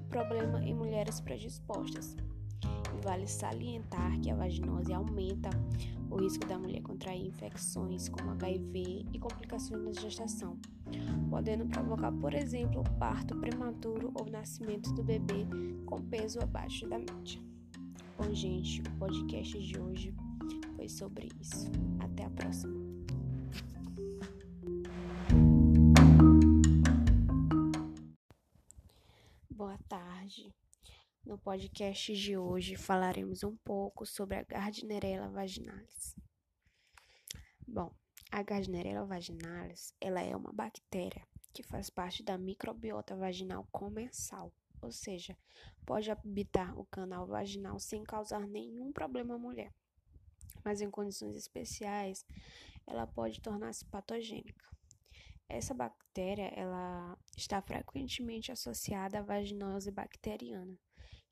[0.00, 2.14] o problema em mulheres predispostas.
[3.02, 5.50] Vale salientar que a vaginose aumenta
[6.10, 10.58] o risco da mulher contrair infecções como HIV e complicações na gestação,
[11.30, 15.46] podendo provocar, por exemplo, parto prematuro ou nascimento do bebê
[15.86, 17.40] com peso abaixo da média.
[18.16, 20.14] Bom, gente, o podcast de hoje
[20.76, 21.70] foi sobre isso.
[22.00, 22.74] Até a próxima.
[29.50, 30.52] Boa tarde.
[31.28, 36.16] No podcast de hoje falaremos um pouco sobre a Gardnerella vaginalis.
[37.66, 37.94] Bom,
[38.32, 44.90] a Gardnerella vaginalis, ela é uma bactéria que faz parte da microbiota vaginal comensal, ou
[44.90, 45.36] seja,
[45.84, 49.70] pode habitar o canal vaginal sem causar nenhum problema à mulher.
[50.64, 52.24] Mas em condições especiais,
[52.86, 54.64] ela pode tornar-se patogênica.
[55.46, 60.74] Essa bactéria, ela está frequentemente associada à vaginose bacteriana,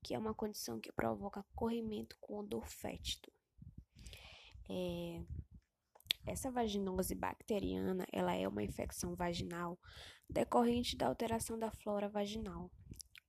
[0.03, 3.31] que é uma condição que provoca corrimento com odor fétido.
[4.69, 5.23] É,
[6.27, 9.79] essa vaginose bacteriana, ela é uma infecção vaginal
[10.29, 12.71] decorrente da alteração da flora vaginal,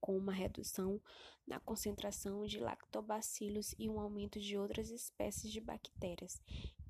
[0.01, 0.99] com uma redução
[1.45, 6.41] na concentração de lactobacilos e um aumento de outras espécies de bactérias,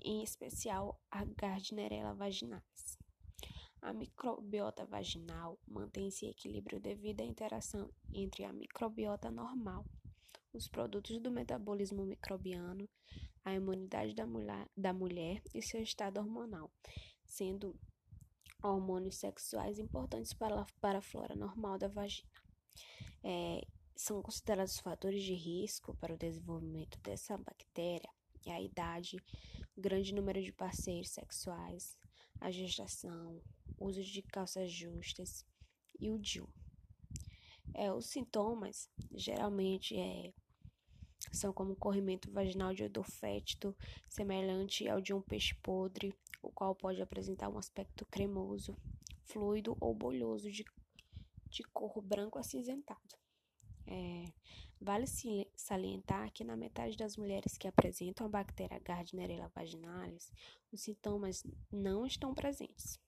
[0.01, 2.96] em especial a Gardnerella vaginalis.
[3.81, 9.85] A microbiota vaginal mantém-se em equilíbrio devido à interação entre a microbiota normal,
[10.53, 12.89] os produtos do metabolismo microbiano,
[13.45, 16.71] a imunidade da mulher, da mulher e seu estado hormonal,
[17.25, 17.75] sendo
[18.61, 22.29] hormônios sexuais importantes para, para a flora normal da vagina.
[23.23, 23.61] É,
[23.95, 28.09] são considerados fatores de risco para o desenvolvimento dessa bactéria
[28.51, 29.17] a idade,
[29.77, 31.97] grande número de parceiros sexuais,
[32.39, 33.41] a gestação,
[33.79, 35.45] uso de calças justas
[35.99, 36.47] e o DIU.
[37.73, 40.33] É, os sintomas geralmente é,
[41.31, 43.75] são como corrimento vaginal de odor fétido,
[44.09, 48.75] semelhante ao de um peixe podre, o qual pode apresentar um aspecto cremoso,
[49.23, 50.65] fluido ou bolhoso de,
[51.49, 53.15] de cor branco acinzentado.
[53.87, 54.25] É,
[54.79, 55.05] vale
[55.55, 60.31] salientar que na metade das mulheres que apresentam a bactéria Gardnerella vaginalis,
[60.71, 62.99] os sintomas não estão presentes.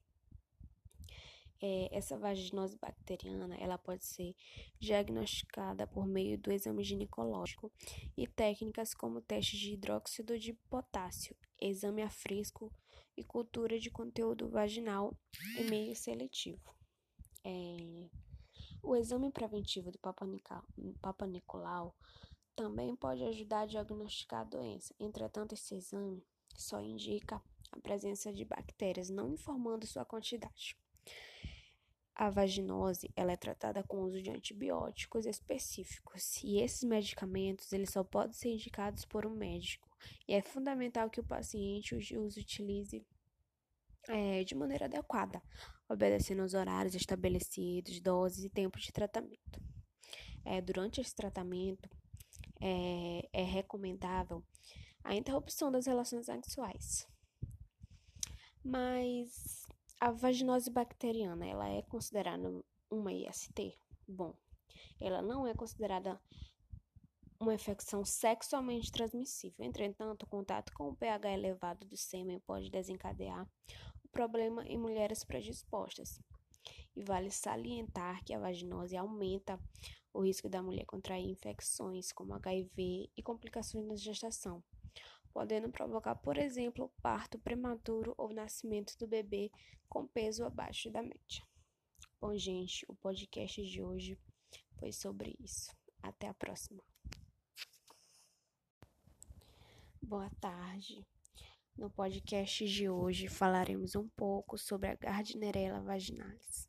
[1.62, 4.34] É, essa vaginose bacteriana ela pode ser
[4.80, 7.70] diagnosticada por meio do exame ginecológico
[8.15, 12.72] e técnicas como teste de hidróxido de potássio, exame a fresco
[13.18, 15.13] e cultura de conteúdo vaginal
[15.58, 16.74] e meio seletivo.
[17.44, 18.10] É,
[18.82, 21.96] o exame preventivo do Papa Nicolau
[22.56, 24.94] também pode ajudar a diagnosticar a doença.
[25.00, 26.24] Entretanto, esse exame
[26.56, 30.78] só indica a presença de bactérias, não informando sua quantidade.
[32.13, 37.92] A vaginose ela é tratada com o uso de antibióticos específicos e esses medicamentos eles
[37.92, 39.88] só podem ser indicados por um médico
[40.28, 43.06] e é fundamental que o paciente os utilize
[44.10, 45.42] é, de maneira adequada,
[45.89, 49.60] obedecendo aos horários estabelecidos, doses e tempos de tratamento.
[50.45, 51.89] É, durante esse tratamento,
[52.62, 54.43] é, é recomendável
[55.04, 57.08] a interrupção das relações sexuais.
[58.63, 59.65] Mas
[59.99, 62.47] a vaginose bacteriana, ela é considerada
[62.89, 63.78] uma IST?
[64.08, 64.36] Bom,
[64.99, 66.21] ela não é considerada
[67.39, 69.65] uma infecção sexualmente transmissível.
[69.65, 73.47] Entretanto, o contato com o pH elevado do sêmen pode desencadear
[74.12, 76.19] problema em mulheres predispostas.
[76.95, 79.60] E vale salientar que a vaginose aumenta
[80.13, 84.63] o risco da mulher contrair infecções como HIV e complicações na gestação
[85.34, 89.52] podendo provocar, por exemplo, parto prematuro ou nascimento do bebê
[89.88, 91.48] com peso abaixo da média.
[92.19, 94.19] Bom, gente, o podcast de hoje
[94.78, 95.72] foi sobre isso.
[96.02, 96.84] Até a próxima.
[100.02, 101.06] Boa tarde.
[101.80, 106.68] No podcast de hoje falaremos um pouco sobre a Gardnerella vaginalis.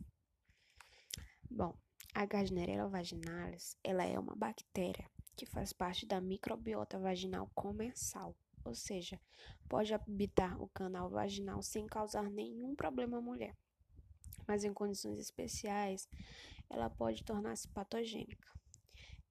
[1.51, 1.75] Bom,
[2.15, 8.73] a Gardnerella vaginalis, ela é uma bactéria que faz parte da microbiota vaginal comensal ou
[8.73, 9.21] seja,
[9.69, 13.57] pode habitar o canal vaginal sem causar nenhum problema à mulher.
[14.47, 16.09] Mas em condições especiais,
[16.69, 18.49] ela pode tornar-se patogênica.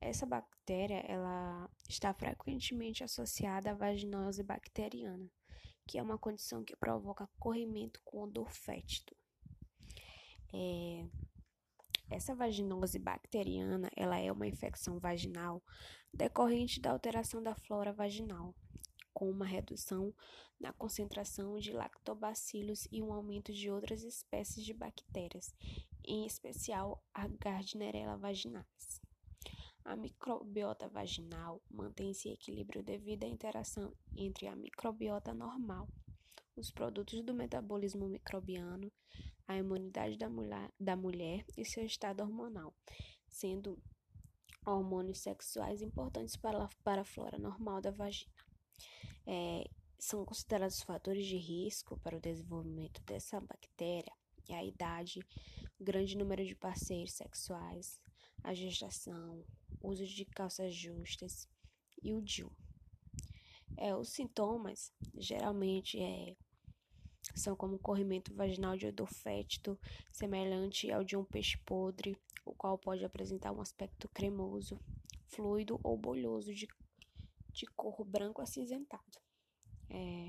[0.02, 5.30] Essa bactéria ela está frequentemente associada à vaginose bacteriana,
[5.90, 9.12] que é uma condição que provoca corrimento com odor fétido.
[10.54, 11.04] É,
[12.12, 15.64] essa vaginose bacteriana ela é uma infecção vaginal
[16.14, 18.54] decorrente da alteração da flora vaginal,
[19.12, 20.14] com uma redução
[20.60, 25.56] na concentração de lactobacilos e um aumento de outras espécies de bactérias,
[26.06, 29.02] em especial a Gardnerella vaginalis.
[29.86, 35.88] A microbiota vaginal mantém-se em equilíbrio devido à interação entre a microbiota normal,
[36.56, 38.92] os produtos do metabolismo microbiano,
[39.48, 42.74] a imunidade da mulher, da mulher e seu estado hormonal,
[43.28, 43.82] sendo
[44.66, 48.32] hormônios sexuais importantes para, para a flora normal da vagina.
[49.26, 49.64] É,
[49.98, 54.14] são considerados fatores de risco para o desenvolvimento dessa bactéria
[54.54, 55.20] a idade,
[55.80, 58.00] grande número de parceiros sexuais,
[58.44, 59.44] a gestação,
[59.82, 61.48] uso de calças justas
[62.02, 62.52] e o DIU.
[63.78, 66.36] É, os sintomas geralmente é,
[67.36, 69.80] são como corrimento vaginal de odor fétido,
[70.12, 74.80] semelhante ao de um peixe podre, o qual pode apresentar um aspecto cremoso,
[75.28, 76.68] fluido ou bolhoso de
[77.52, 79.20] de cor branco acinzentado.
[79.90, 80.28] É,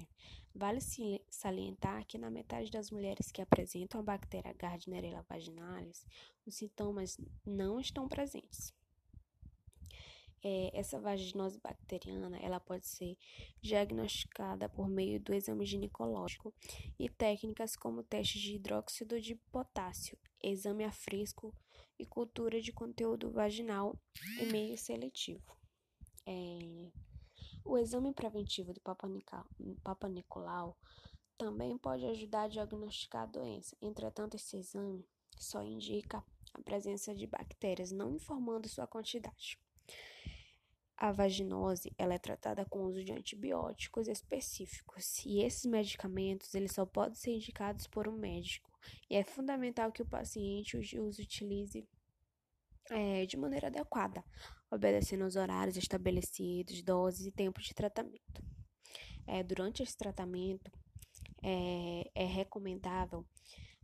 [0.55, 0.81] vale
[1.29, 6.07] salientar que na metade das mulheres que apresentam a bactéria Gardnerella vaginalis,
[6.47, 8.75] os sintomas não estão presentes.
[10.43, 13.19] É, essa vaginose bacteriana ela pode ser
[13.61, 16.55] diagnosticada por meio do exame ginecológico
[16.99, 21.55] e técnicas como teste de hidróxido de potássio, exame a fresco
[21.99, 23.95] e cultura de conteúdo vaginal
[24.41, 25.55] e meio seletivo.
[26.27, 26.91] É,
[27.65, 30.79] o exame preventivo do Papa Nicolau
[31.37, 33.77] também pode ajudar a diagnosticar a doença.
[33.81, 35.07] Entretanto, esse exame
[35.39, 39.59] só indica a presença de bactérias, não informando sua quantidade.
[41.01, 46.73] A vaginose ela é tratada com o uso de antibióticos específicos e esses medicamentos eles
[46.73, 48.71] só podem ser indicados por um médico
[49.09, 51.89] e é fundamental que o paciente os utilize
[52.91, 54.23] é, de maneira adequada,
[54.71, 58.45] obedecendo aos horários estabelecidos, doses e tempos de tratamento.
[59.27, 60.71] É, durante esse tratamento,
[61.43, 63.25] é, é recomendável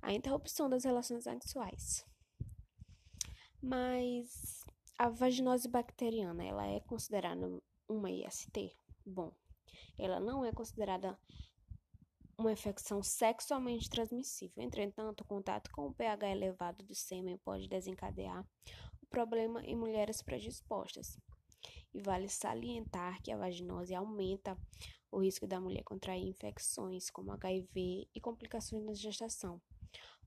[0.03, 2.05] a interrupção das relações sexuais.
[3.63, 4.63] Mas
[4.99, 7.47] a vaginose bacteriana, ela é considerada
[7.89, 8.75] uma IST?
[9.05, 9.33] Bom,
[9.99, 11.19] ela não é considerada
[12.39, 14.63] uma infecção sexualmente transmissível.
[14.63, 18.47] Entretanto, o contato com o pH elevado do sêmen pode desencadear
[19.03, 21.19] o problema em mulheres predispostas.
[21.93, 24.57] E vale salientar que a vaginose aumenta
[25.11, 29.61] o risco da mulher contrair infecções como HIV e complicações na gestação,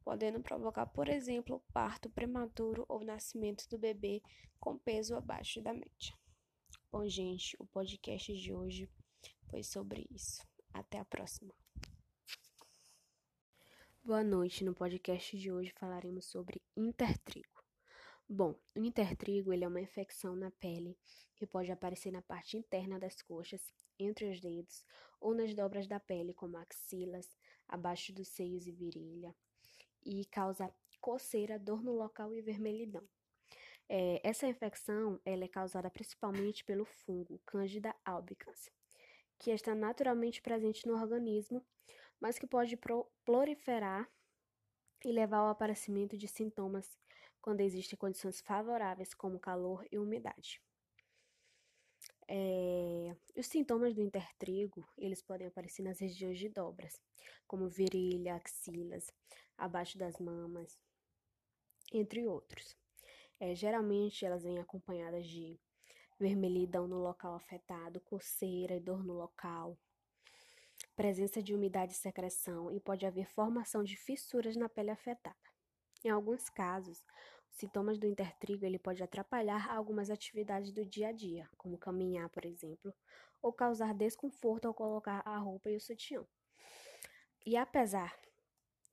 [0.10, 4.24] podendo provocar, por exemplo, parto prematuro ou nascimento do bebê
[4.60, 6.18] com peso abaixo da média.
[6.92, 8.90] Bom, gente, o podcast de hoje
[9.52, 10.42] foi sobre isso.
[10.74, 11.54] Até a próxima.
[14.04, 14.64] Boa noite.
[14.64, 17.64] No podcast de hoje falaremos sobre intertrigo.
[18.28, 20.98] Bom, o intertrigo ele é uma infecção na pele
[21.36, 23.62] que pode aparecer na parte interna das coxas,
[24.00, 24.84] entre os dedos
[25.22, 27.38] ou nas dobras da pele, como axilas,
[27.68, 29.36] abaixo dos seios e virilha,
[30.06, 33.08] e causa coceira, dor no local e vermelhidão.
[33.88, 38.70] É, essa infecção ela é causada principalmente pelo fungo Candida albicans,
[39.40, 41.66] que está naturalmente presente no organismo,
[42.20, 42.78] mas que pode
[43.26, 44.08] proliferar
[45.04, 47.00] e levar ao aparecimento de sintomas
[47.42, 50.62] quando existem condições favoráveis, como calor e umidade.
[52.32, 57.02] É, os sintomas do intertrigo, eles podem aparecer nas regiões de dobras,
[57.48, 59.12] como virilha, axilas,
[59.58, 60.78] abaixo das mamas,
[61.92, 62.78] entre outros.
[63.40, 65.60] É, geralmente elas vêm acompanhadas de
[66.20, 69.76] vermelhidão no local afetado, coceira e dor no local,
[70.96, 75.36] presença de umidade e secreção e pode haver formação de fissuras na pele afetada.
[76.04, 77.04] Em alguns casos,
[77.39, 82.30] os sintomas do intertrigo ele pode atrapalhar algumas atividades do dia a dia, como caminhar,
[82.30, 82.94] por exemplo,
[83.42, 86.26] ou causar desconforto ao colocar a roupa e o sutiã.
[87.46, 88.18] E apesar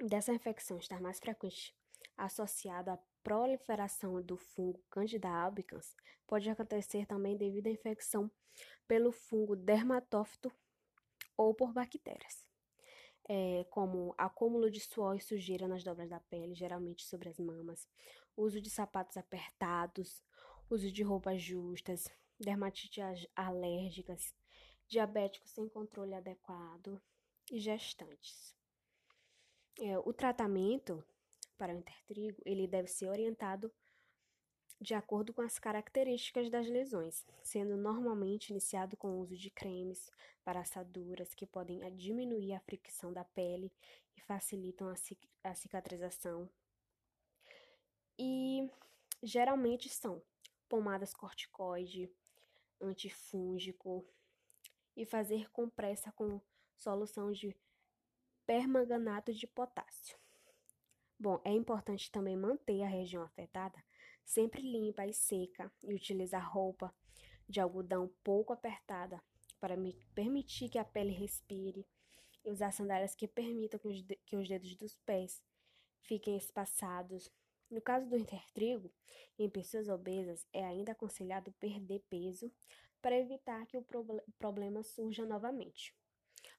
[0.01, 1.75] dessa infecção estar mais frequente
[2.17, 5.95] associada à proliferação do fungo Candida albicans,
[6.27, 8.31] pode acontecer também devido à infecção
[8.87, 10.51] pelo fungo dermatófito
[11.37, 12.47] ou por bactérias,
[13.29, 17.89] é, como acúmulo de suor e sujeira nas dobras da pele, geralmente sobre as mamas,
[18.37, 20.23] uso de sapatos apertados,
[20.69, 22.09] uso de roupas justas,
[22.39, 23.01] dermatite
[23.35, 24.35] alérgicas,
[24.87, 27.01] diabéticos sem controle adequado
[27.51, 28.55] e gestantes.
[29.81, 31.05] É, o tratamento
[31.57, 33.73] para o intertrigo ele deve ser orientado
[34.81, 40.11] de acordo com as características das lesões, sendo normalmente iniciado com o uso de cremes
[40.45, 43.73] para assaduras que podem diminuir a fricção da pele
[44.17, 44.93] e facilitam
[45.43, 46.49] a cicatrização.
[48.19, 48.71] E
[49.23, 50.23] geralmente são
[50.69, 52.11] pomadas corticoide,
[52.81, 54.07] antifúngico
[54.97, 56.41] e fazer compressa com
[56.77, 57.55] solução de
[58.47, 60.19] permanganato de potássio.
[61.19, 63.83] Bom, é importante também manter a região afetada
[64.27, 66.93] sempre limpa e seca e utilizar roupa
[67.49, 69.23] de algodão pouco apertada
[69.61, 69.77] para
[70.15, 71.87] permitir que a pele respire
[72.45, 73.81] e usar sandálias que permitam
[74.27, 75.43] que os dedos dos pés
[76.03, 77.31] fiquem espaçados.
[77.71, 78.93] No caso do intertrigo,
[79.39, 82.53] em pessoas obesas, é ainda aconselhado perder peso
[83.03, 84.05] para evitar que o pro
[84.39, 85.95] problema surja novamente.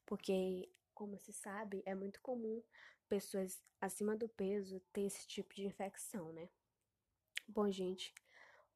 [0.04, 2.62] Porque, como se sabe, é muito comum
[3.08, 6.48] pessoas acima do peso ter esse tipo de infecção, né?
[7.46, 8.12] Bom, gente,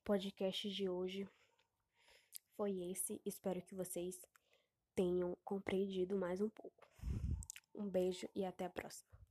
[0.00, 1.28] o podcast de hoje
[2.56, 3.20] foi esse.
[3.24, 4.20] Espero que vocês
[4.94, 6.88] tenham compreendido mais um pouco.
[7.74, 9.21] Um beijo e até a próxima.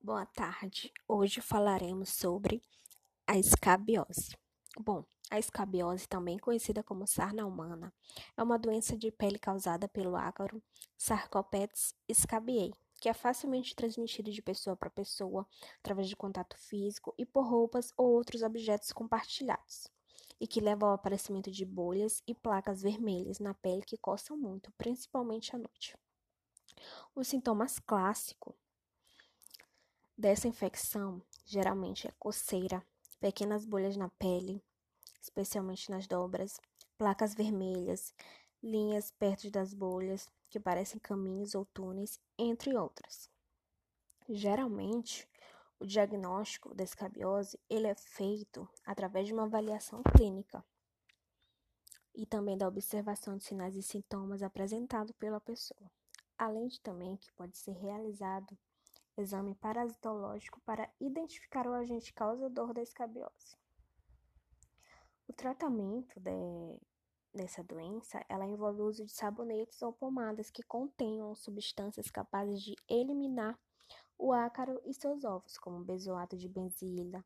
[0.00, 0.92] Boa tarde.
[1.08, 2.62] Hoje falaremos sobre
[3.26, 4.38] a escabiose.
[4.78, 7.92] Bom, a escabiose, também conhecida como sarna humana,
[8.36, 10.62] é uma doença de pele causada pelo ácaro
[10.96, 15.44] Sarcopetes scabiei, que é facilmente transmitido de pessoa para pessoa
[15.80, 19.88] através de contato físico e por roupas ou outros objetos compartilhados,
[20.40, 24.72] e que leva ao aparecimento de bolhas e placas vermelhas na pele que coçam muito,
[24.78, 25.98] principalmente à noite.
[27.16, 28.54] Os sintomas clássicos
[30.18, 32.84] dessa infecção geralmente é coceira,
[33.20, 34.60] pequenas bolhas na pele,
[35.22, 36.60] especialmente nas dobras,
[36.98, 38.12] placas vermelhas,
[38.60, 43.30] linhas perto das bolhas, que parecem caminhos ou túneis, entre outras.
[44.28, 45.28] Geralmente,
[45.78, 50.64] o diagnóstico da escabiose ele é feito através de uma avaliação clínica
[52.12, 55.90] e também da observação de sinais e sintomas apresentados pela pessoa,
[56.36, 58.58] além de também que pode ser realizado
[59.20, 63.56] exame parasitológico para identificar o agente causador da escabiose.
[65.26, 66.80] O tratamento de,
[67.34, 72.74] dessa doença, ela envolve o uso de sabonetes ou pomadas que contenham substâncias capazes de
[72.88, 73.58] eliminar
[74.18, 77.24] o ácaro e seus ovos, como benzoato de benzila,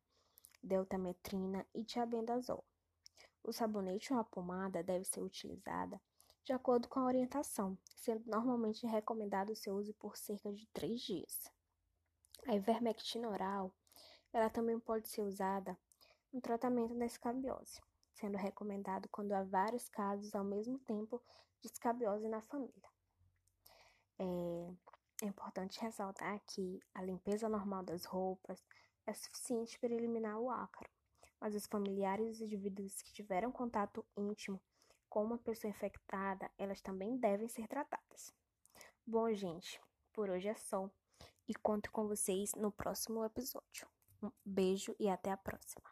[0.62, 2.64] deltametrina e tiabendazol.
[3.42, 6.00] O sabonete ou a pomada deve ser utilizada
[6.44, 11.00] de acordo com a orientação, sendo normalmente recomendado o seu uso por cerca de 3
[11.00, 11.52] dias.
[12.48, 13.72] A ivermectina oral,
[14.32, 15.78] ela também pode ser usada
[16.32, 17.80] no tratamento da escabiose,
[18.14, 21.22] sendo recomendado quando há vários casos ao mesmo tempo
[21.60, 22.90] de escabiose na família.
[24.18, 24.24] É,
[25.22, 28.60] é importante ressaltar que a limpeza normal das roupas
[29.06, 30.90] é suficiente para eliminar o ácaro,
[31.40, 34.60] mas os familiares e os indivíduos que tiveram contato íntimo
[35.08, 38.34] com uma pessoa infectada, elas também devem ser tratadas.
[39.06, 39.80] Bom, gente,
[40.12, 40.90] por hoje é só
[41.48, 43.86] e conto com vocês no próximo episódio.
[44.22, 45.84] Um beijo e até a próxima.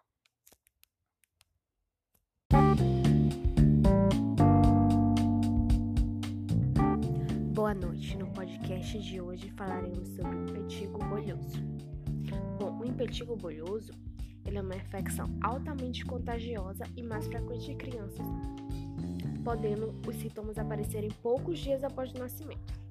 [7.52, 8.16] Boa noite.
[8.16, 11.58] No podcast de hoje falaremos sobre o impetigo bolhoso.
[12.58, 13.92] Bom, o impetigo bolhoso
[14.44, 18.26] ele é uma infecção altamente contagiosa e mais frequente em crianças
[19.40, 22.89] podendo os sintomas aparecerem poucos dias após o nascimento.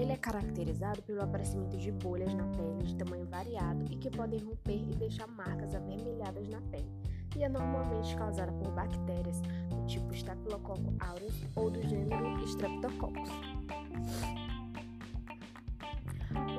[0.00, 4.38] Ele é caracterizado pelo aparecimento de bolhas na pele de tamanho variado e que podem
[4.38, 6.90] romper e deixar marcas avermelhadas na pele,
[7.36, 13.28] e é normalmente causada por bactérias do tipo Staphylococcus aureus ou do gênero Streptococcus.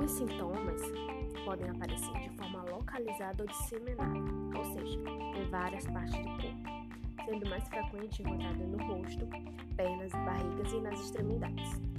[0.03, 0.81] Os sintomas
[1.43, 4.19] podem aparecer de forma localizada ou disseminada,
[4.55, 4.99] ou seja,
[5.35, 6.81] em várias partes do corpo
[7.25, 9.27] sendo mais frequente encontrado no rosto,
[9.75, 11.90] pernas, barrigas e nas extremidades.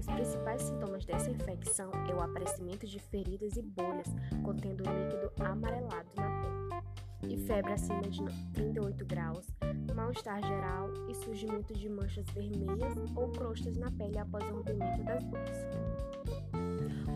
[0.00, 4.08] Os principais sintomas dessa infecção é o aparecimento de feridas e bolhas
[4.42, 8.24] contendo líquido amarelado na pele, e febre acima de
[8.54, 9.46] 38 graus,
[9.94, 15.22] mal-estar geral e surgimento de manchas vermelhas ou crostas na pele após o rompimento das
[15.22, 15.58] bolhas.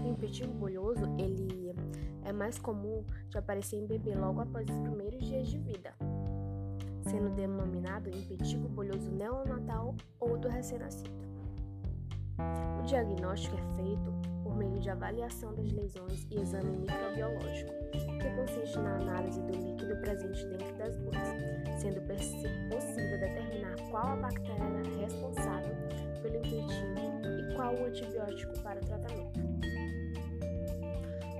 [0.04, 1.74] O impetigo bolhoso ele
[2.22, 5.94] é mais comum de aparecer em bebê logo após os primeiros dias de vida,
[7.08, 11.33] sendo denominado impetigo bolhoso neonatal ou do recém-nascido.
[12.38, 14.12] O diagnóstico é feito
[14.42, 19.96] por meio de avaliação das lesões e exame microbiológico, que consiste na análise do líquido
[20.00, 21.28] presente dentro das bolhas,
[21.80, 25.74] sendo possível determinar qual a bactéria responsável
[26.22, 29.40] pelo impetigo e qual o antibiótico para o tratamento.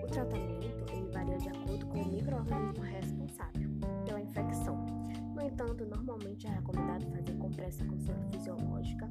[0.03, 3.71] O tratamento ele varia de acordo com o microorganismo responsável
[4.07, 9.11] pela infecção no entanto, normalmente é recomendado fazer compressa com soro fisiológica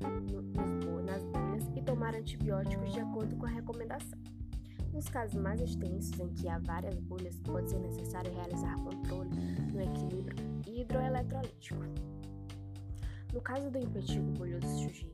[0.00, 4.18] nas bolhas e tomar antibióticos de acordo com a recomendação.
[4.92, 9.30] Nos casos mais extensos, em que há várias bolhas, pode ser necessário realizar controle
[9.72, 10.36] no equilíbrio
[10.66, 11.80] hidroeletrolítico.
[13.32, 15.12] No caso do impetigo bolhoso surgir,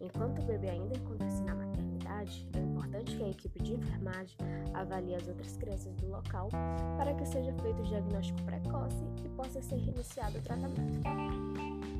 [0.00, 4.36] enquanto o bebê ainda encontra-se na maternidade, é importante que a equipe de enfermagem
[4.72, 6.48] avalie as outras crianças do local
[6.96, 11.99] para que seja feito o diagnóstico precoce e possa ser iniciado o tratamento.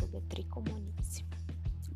[0.00, 1.24] Sobre a tricomoníase.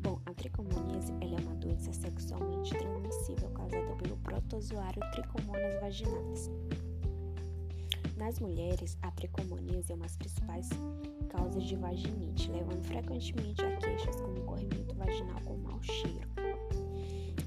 [0.01, 6.51] Bom, a tricomoníase é uma doença sexualmente transmissível causada pelo protozoário Trichomonas vaginalis.
[8.15, 10.69] Nas mulheres, a tricomoníase é uma das principais
[11.29, 16.29] causas de vaginite, levando frequentemente a queixas como corrimento vaginal com mau cheiro.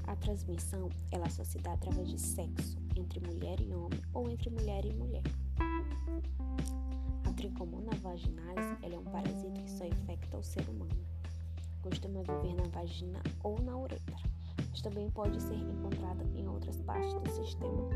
[0.07, 4.49] A transmissão ela só se dá através de sexo, entre mulher e homem ou entre
[4.49, 5.23] mulher e mulher.
[7.39, 10.91] Tricomona vaginalis ela é um parasita que só infecta o ser humano.
[11.81, 14.17] Costuma viver na vagina ou na uretra,
[14.69, 17.87] mas também pode ser encontrada em outras partes do sistema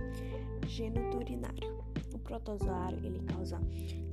[0.65, 1.77] geniturinário.
[2.13, 3.59] O protozoário ele causa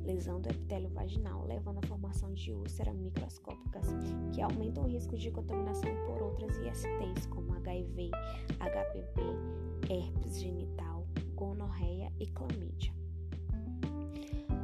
[0.02, 3.86] lesão do epitélio vaginal, levando à formação de úlceras microscópicas
[4.32, 8.10] que aumentam o risco de contaminação por outras ISTs, como HIV,
[8.58, 9.22] HPV,
[9.88, 11.06] herpes genital,
[11.36, 12.99] gonorreia e clamídia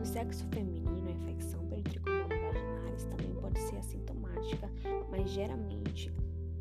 [0.04, 4.70] sexo feminino, a infecção pelo tricomonas vaginalis também pode ser assintomática,
[5.10, 6.12] mas geralmente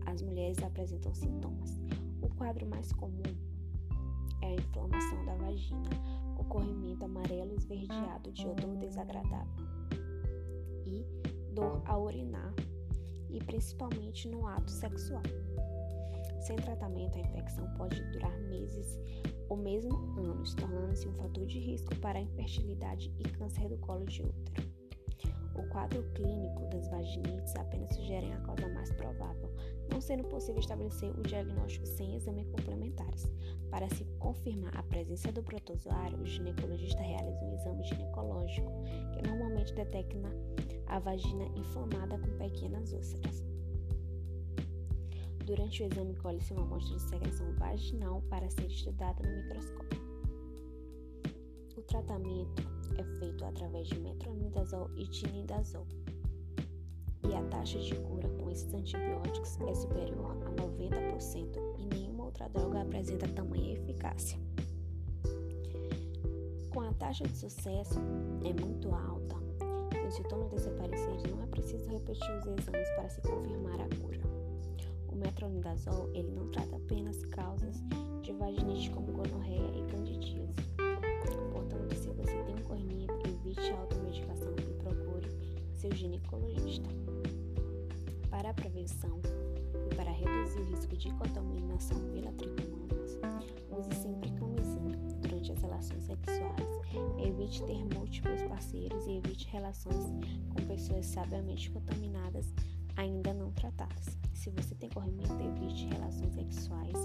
[0.06, 1.80] as mulheres apresentam sintomas.
[2.22, 3.24] O quadro mais comum
[4.42, 5.90] é a inflamação da vagina,
[6.38, 9.66] o corrimento amarelo esverdeado de odor desagradável
[10.86, 11.06] e
[11.54, 12.54] dor ao urinar,
[13.30, 15.24] e principalmente no ato sexual.
[16.46, 19.00] Sem tratamento, a infecção pode durar meses
[19.50, 24.06] ou mesmo anos, tornando-se um fator de risco para a infertilidade e câncer do colo
[24.06, 24.70] de útero.
[25.56, 29.50] O quadro clínico das vaginites apenas sugere a causa mais provável,
[29.92, 33.28] não sendo possível estabelecer o diagnóstico sem exames complementares.
[33.72, 38.72] Para se confirmar a presença do protozoário, o ginecologista realiza um exame ginecológico,
[39.14, 40.30] que normalmente detecta
[40.86, 43.55] a vagina inflamada com pequenas úlceras.
[45.46, 50.02] Durante o exame, colhe-se uma amostra de secreção vaginal para ser estudada no microscópio.
[51.78, 52.64] O tratamento
[52.98, 55.86] é feito através de metronidazol e tinidazol,
[57.30, 62.50] e a taxa de cura com esses antibióticos é superior a 90% e nenhuma outra
[62.50, 64.40] droga apresenta tamanha eficácia.
[66.74, 68.00] Com a taxa de sucesso
[68.44, 69.36] é muito alta,
[69.94, 74.25] e os sintomas desaparecerem, não é preciso repetir os exames para se confirmar a cura.
[75.16, 77.82] O metronidazol ele não trata apenas causas
[78.22, 80.54] de vaginite como gonorreia e candidíase.
[81.54, 85.30] Portanto, se você tem um corrimento, evite a automedicação e procure
[85.74, 86.90] seu ginecologista.
[88.30, 89.22] Para a prevenção
[89.90, 93.18] e para reduzir o risco de contaminação pela tricomonas,
[93.72, 96.82] use sempre camisinha durante as relações sexuais.
[97.26, 100.12] Evite ter múltiplos parceiros e evite relações
[100.50, 102.54] com pessoas sabiamente contaminadas
[102.96, 104.18] ainda não tratadas.
[104.34, 106.96] Se você tem corrimento, evite relações sexuais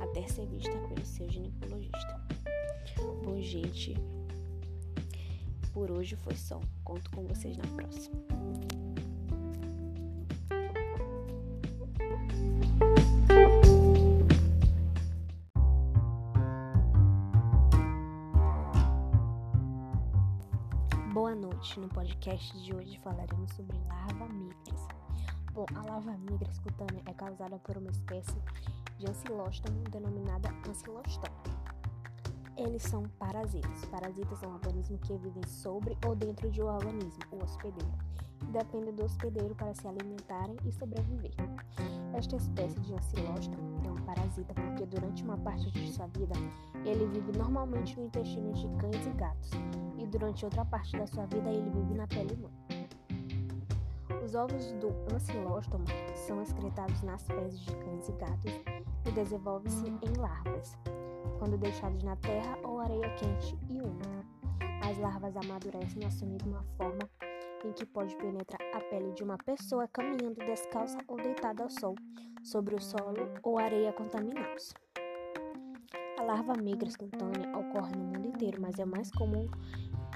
[0.00, 2.20] até ser vista pelo seu ginecologista.
[3.24, 3.94] Bom, gente,
[5.72, 6.60] por hoje foi só.
[6.84, 8.14] Conto com vocês na próxima.
[21.12, 21.80] Boa noite.
[21.80, 25.03] No podcast de hoje falaremos sobre larva migras.
[25.54, 28.36] Bom, a larva migras cutânea é causada por uma espécie
[28.98, 31.36] de ancilóstomo denominada ancilostoma.
[32.56, 33.84] Eles são parasitas.
[33.84, 37.94] Parasitas são organismos que vivem sobre ou dentro de um organismo, o hospedeiro,
[38.42, 41.34] e dependem do hospedeiro para se alimentarem e sobreviver.
[42.14, 46.34] Esta espécie de ancilóstomo é um parasita porque durante uma parte de sua vida
[46.84, 49.50] ele vive normalmente no intestino de cães e gatos,
[49.98, 52.63] e durante outra parte da sua vida ele vive na pele humana.
[54.24, 58.52] Os ovos do ancilóstomo são excretados nas fezes de cães e gatos
[59.06, 60.78] e desenvolvem-se em larvas,
[61.38, 64.24] quando deixados na terra ou areia quente e úmida.
[64.82, 67.00] As larvas amadurecem assumindo uma forma
[67.66, 71.94] em que pode penetrar a pele de uma pessoa caminhando descalça ou deitada ao sol,
[72.42, 74.72] sobre o solo ou areia contaminados.
[76.18, 79.46] A larva migra espontânea ocorre no mundo inteiro, mas é mais comum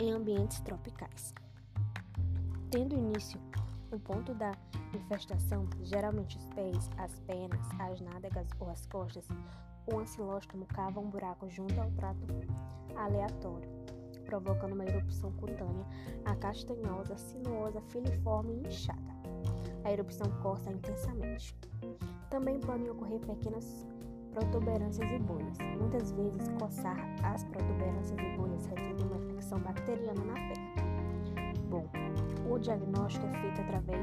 [0.01, 1.35] em ambientes tropicais.
[2.71, 3.39] Tendo início
[3.93, 4.53] o ponto da
[4.95, 9.27] infestação, geralmente os pés, as pernas, as nádegas ou as costas,
[9.93, 12.27] o ancilóstomo cava um buraco junto ao trato
[12.97, 13.69] aleatório,
[14.25, 15.87] provocando uma erupção cutânea
[16.25, 19.19] acastanhosa, sinuosa, filiforme e inchada.
[19.85, 21.57] A erupção coça intensamente.
[22.29, 23.87] Também podem ocorrer pequenas
[24.33, 25.57] protuberâncias e bolhas.
[25.79, 31.59] Muitas vezes, coçar as protuberâncias e bolhas resulta em uma infecção bacteriana na pele.
[31.71, 31.87] Bom,
[32.51, 34.01] o diagnóstico é feito através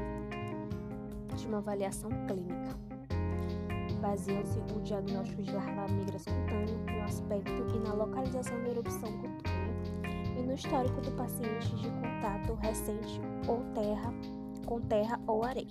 [1.36, 2.76] de uma avaliação clínica.
[4.00, 9.66] Baseia-se o diagnóstico de larva migras cutânea no aspecto e na localização da erupção cutânea
[10.38, 14.12] e no histórico do paciente de contato recente ou terra
[14.66, 15.66] com terra ou areia.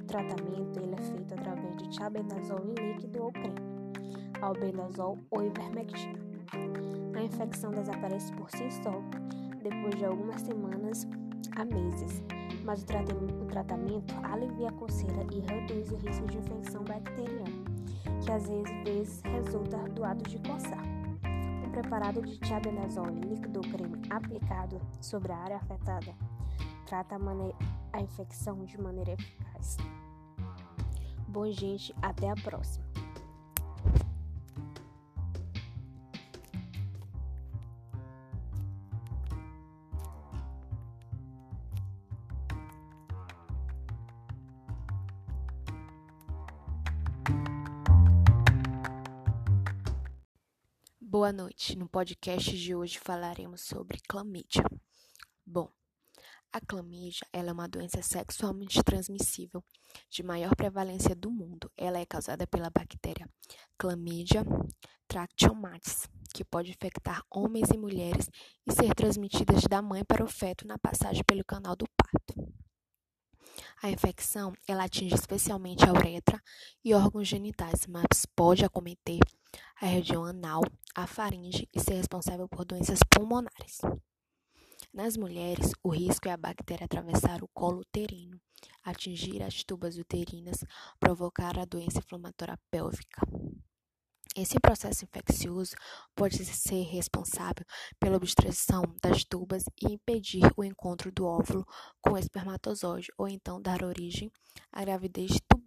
[0.00, 3.54] O tratamento ele é feito através de tiabendazol em líquido ou creme,
[4.40, 6.18] albendazol ou ivermectina.
[7.16, 9.02] A infecção desaparece por si só
[9.62, 11.06] depois de algumas semanas
[11.56, 12.22] a meses,
[12.64, 17.64] mas o tratamento, o tratamento alivia a coceira e reduz o risco de infecção bacteriana,
[18.24, 20.82] que às vezes resulta do ato de coçar.
[21.66, 26.14] Um preparado de tiabendazol em líquido creme aplicado sobre a área afetada
[26.86, 29.76] trata a, a infecção de maneira eficaz.
[31.26, 32.83] Bom, gente, até a próxima.
[51.54, 51.78] Noite.
[51.78, 54.64] No podcast de hoje falaremos sobre clamídia.
[55.46, 55.70] Bom,
[56.52, 59.62] a clamídia é uma doença sexualmente transmissível
[60.10, 61.70] de maior prevalência do mundo.
[61.76, 63.28] Ela é causada pela bactéria
[63.80, 64.44] Chlamydia
[65.06, 68.28] trachomatis, que pode infectar homens e mulheres
[68.66, 72.52] e ser transmitida da mãe para o feto na passagem pelo canal do parto.
[73.80, 76.42] A infecção ela atinge especialmente a uretra
[76.84, 79.20] e órgãos genitais, mas pode acometer
[79.80, 80.62] a região anal,
[80.94, 83.80] a faringe e ser responsável por doenças pulmonares.
[84.92, 88.40] Nas mulheres, o risco é a bactéria atravessar o colo uterino,
[88.82, 90.64] atingir as tubas uterinas,
[91.00, 93.20] provocar a doença inflamatória pélvica.
[94.36, 95.76] Esse processo infeccioso
[96.14, 97.64] pode ser responsável
[98.00, 101.64] pela obstrução das tubas e impedir o encontro do óvulo
[102.00, 104.28] com o espermatozoide, ou então dar origem
[104.72, 105.63] à gravidez tubária,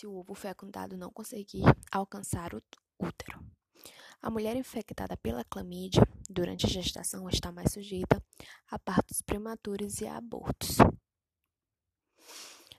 [0.00, 2.62] se o ovo fecundado não conseguir alcançar o
[2.98, 3.38] útero.
[4.22, 8.22] A mulher infectada pela clamídia durante a gestação está mais sujeita
[8.70, 10.78] a partos prematuros e a abortos.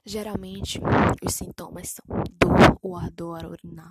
[0.04, 0.80] Geralmente,
[1.24, 3.90] os sintomas são dor ou ardor urinar,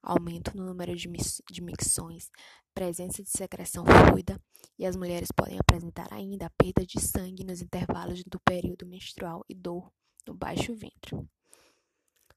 [0.00, 1.08] aumento no número de,
[1.50, 2.30] de micções,
[2.72, 4.40] presença de secreção fluida
[4.78, 9.56] e as mulheres podem apresentar ainda perda de sangue nos intervalos do período menstrual e
[9.56, 9.92] dor
[10.24, 11.16] no baixo ventre.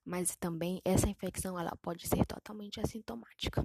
[0.04, 3.62] Mas também essa infecção ela pode ser totalmente assintomática.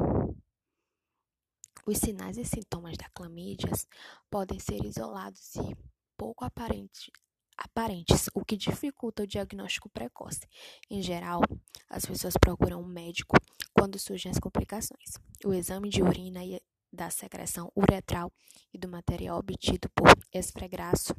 [1.86, 3.88] Os sinais e sintomas da clamídias
[4.30, 5.76] podem ser isolados e
[6.18, 7.10] pouco aparentes,
[7.58, 10.42] aparentes, o que dificulta o diagnóstico precoce.
[10.90, 11.42] Em geral,
[11.90, 13.36] as pessoas procuram um médico
[13.74, 15.18] quando surgem as complicações.
[15.46, 16.62] O exame de urina e
[16.92, 18.32] da secreção uretral
[18.74, 21.16] e do material obtido por esfregaço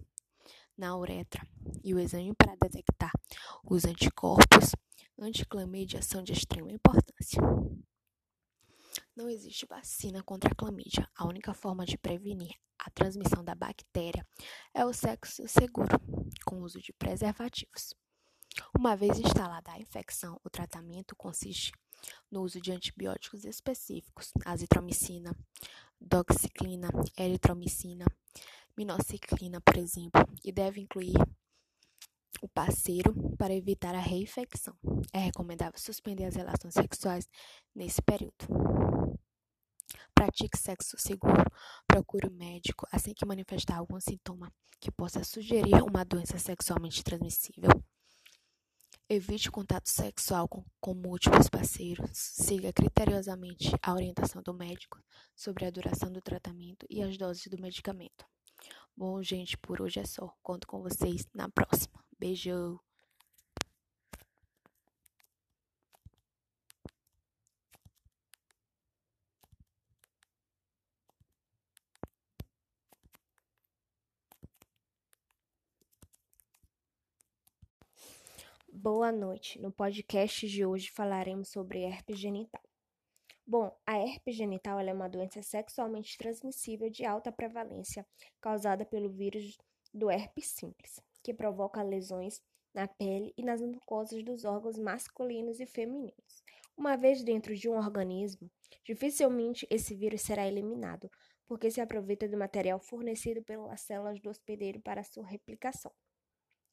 [0.76, 1.46] na uretra
[1.84, 3.12] e o exame para detectar
[3.64, 4.74] os anticorpos
[5.24, 7.40] anticlamídia são de extrema importância.
[9.14, 11.08] Não existe vacina contra a clamídia.
[11.16, 14.26] A única forma de prevenir a transmissão da bactéria
[14.72, 15.98] é o sexo seguro,
[16.44, 17.94] com uso de preservativos.
[18.76, 21.72] Uma vez instalada a infecção, o tratamento consiste
[22.30, 25.36] no uso de antibióticos específicos, azitromicina,
[26.00, 28.06] doxiciclina, eritromicina,
[28.76, 31.14] minociclina, por exemplo, e deve incluir
[32.40, 34.74] o parceiro para evitar a reinfecção.
[35.12, 37.28] É recomendável suspender as relações sexuais
[37.74, 38.46] nesse período.
[40.14, 41.44] Pratique sexo seguro.
[41.86, 47.02] Procure o um médico assim que manifestar algum sintoma que possa sugerir uma doença sexualmente
[47.04, 47.70] transmissível.
[49.08, 52.10] Evite contato sexual com, com múltiplos parceiros.
[52.12, 55.02] Siga criteriosamente a orientação do médico
[55.34, 58.24] sobre a duração do tratamento e as doses do medicamento.
[58.96, 60.32] Bom, gente, por hoje é só.
[60.42, 62.09] Conto com vocês na próxima.
[62.20, 62.78] Beijo!
[78.70, 79.58] Boa noite.
[79.58, 82.60] No podcast de hoje falaremos sobre herpes genital.
[83.46, 88.06] Bom, a herpes genital é uma doença sexualmente transmissível de alta prevalência
[88.42, 89.56] causada pelo vírus
[89.94, 92.40] do herpes simples que provoca lesões
[92.72, 96.42] na pele e nas mucosas dos órgãos masculinos e femininos.
[96.76, 98.50] Uma vez dentro de um organismo,
[98.84, 101.10] dificilmente esse vírus será eliminado,
[101.46, 105.92] porque se aproveita do material fornecido pelas células do hospedeiro para sua replicação.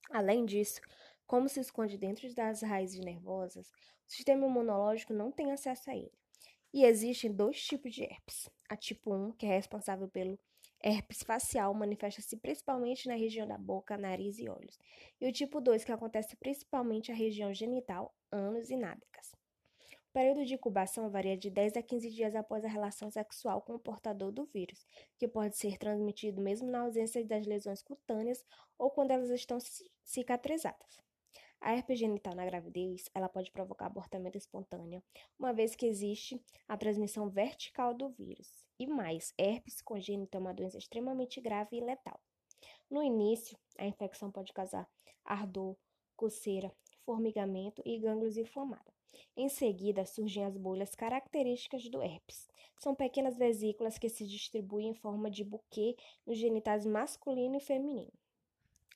[0.10, 0.80] Além disso,
[1.26, 3.68] como se esconde dentro das raízes nervosas,
[4.08, 6.14] o sistema imunológico não tem acesso a ele.
[6.74, 10.40] E existem dois tipos de herpes: a tipo 1, que é responsável pelo
[10.84, 14.80] Herpes facial manifesta-se principalmente na região da boca, nariz e olhos.
[15.20, 19.36] E o tipo 2, que acontece principalmente na região genital, ânus e nádegas.
[20.10, 23.74] O período de incubação varia de 10 a 15 dias após a relação sexual com
[23.74, 24.86] o portador do vírus,
[25.18, 28.44] que pode ser transmitido mesmo na ausência das lesões cutâneas
[28.78, 29.58] ou quando elas estão
[30.04, 30.98] cicatrizadas.
[31.60, 35.04] A herpes genital na gravidez, ela pode provocar abortamento espontâneo,
[35.40, 38.67] uma vez que existe a transmissão vertical do vírus.
[38.80, 42.20] E mais, herpes congênita é uma doença extremamente grave e letal.
[42.90, 44.88] No início, a infecção pode causar
[45.26, 45.76] ardor,
[46.16, 46.72] coceira,
[47.04, 48.94] formigamento e gânglios inflamados.
[49.36, 52.48] Em seguida, surgem as bolhas características do herpes.
[52.80, 58.12] São pequenas vesículas que se distribuem em forma de buquê nos genitais masculino e feminino.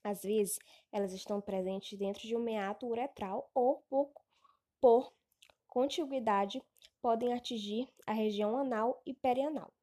[0.03, 0.57] Às vezes,
[0.91, 4.11] elas estão presentes dentro de um meato uretral ou, por,
[4.79, 5.13] por
[5.67, 6.61] contiguidade,
[7.01, 9.73] podem atingir a região anal e perianal.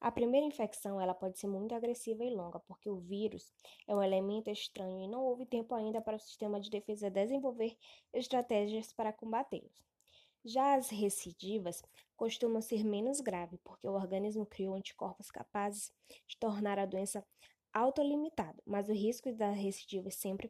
[0.00, 3.52] A primeira infecção ela pode ser muito agressiva e longa, porque o vírus
[3.86, 7.76] é um elemento estranho e não houve tempo ainda para o sistema de defesa desenvolver
[8.12, 9.84] estratégias para combatê-los.
[10.44, 11.82] Já as recidivas
[12.16, 15.92] costumam ser menos graves, porque o organismo criou anticorpos capazes
[16.28, 17.26] de tornar a doença
[17.72, 20.48] autolimitado, mas o risco da recidiva sempre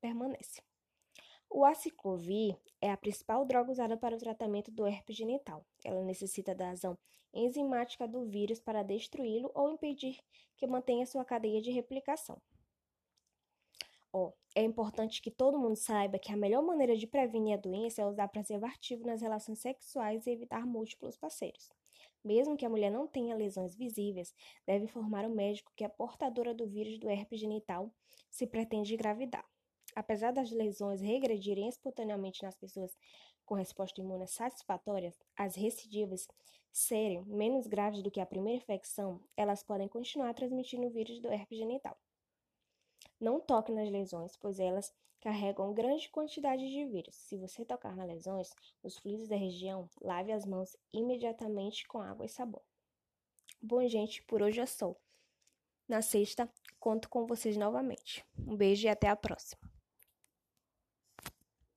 [0.00, 0.62] permanece.
[1.58, 5.64] O aciclovir é a principal droga usada para o tratamento do herpes genital.
[5.82, 6.98] Ela necessita da ação
[7.32, 10.20] enzimática do vírus para destruí-lo ou impedir
[10.54, 12.36] que mantenha sua cadeia de replicação.
[14.12, 18.02] Ó, é importante que todo mundo saiba que a melhor maneira de prevenir a doença
[18.02, 21.72] é usar preservativo nas relações sexuais e evitar múltiplos parceiros.
[22.22, 24.34] Mesmo que a mulher não tenha lesões visíveis,
[24.66, 27.90] deve informar o médico que é portadora do vírus do herpes genital
[28.30, 29.55] se pretende engravidar.
[29.96, 32.94] Apesar das lesões regredirem espontaneamente nas pessoas
[33.46, 36.28] com resposta imune satisfatória, as recidivas
[36.70, 41.32] serem menos graves do que a primeira infecção, elas podem continuar transmitindo o vírus do
[41.32, 41.96] herpes genital.
[43.18, 47.14] Não toque nas lesões, pois elas carregam grande quantidade de vírus.
[47.14, 48.50] Se você tocar nas lesões,
[48.82, 52.60] os fluidos da região, lave as mãos imediatamente com água e sabão.
[53.62, 54.94] Bom, gente, por hoje é só.
[55.88, 58.22] Na sexta, conto com vocês novamente.
[58.38, 59.75] Um beijo e até a próxima.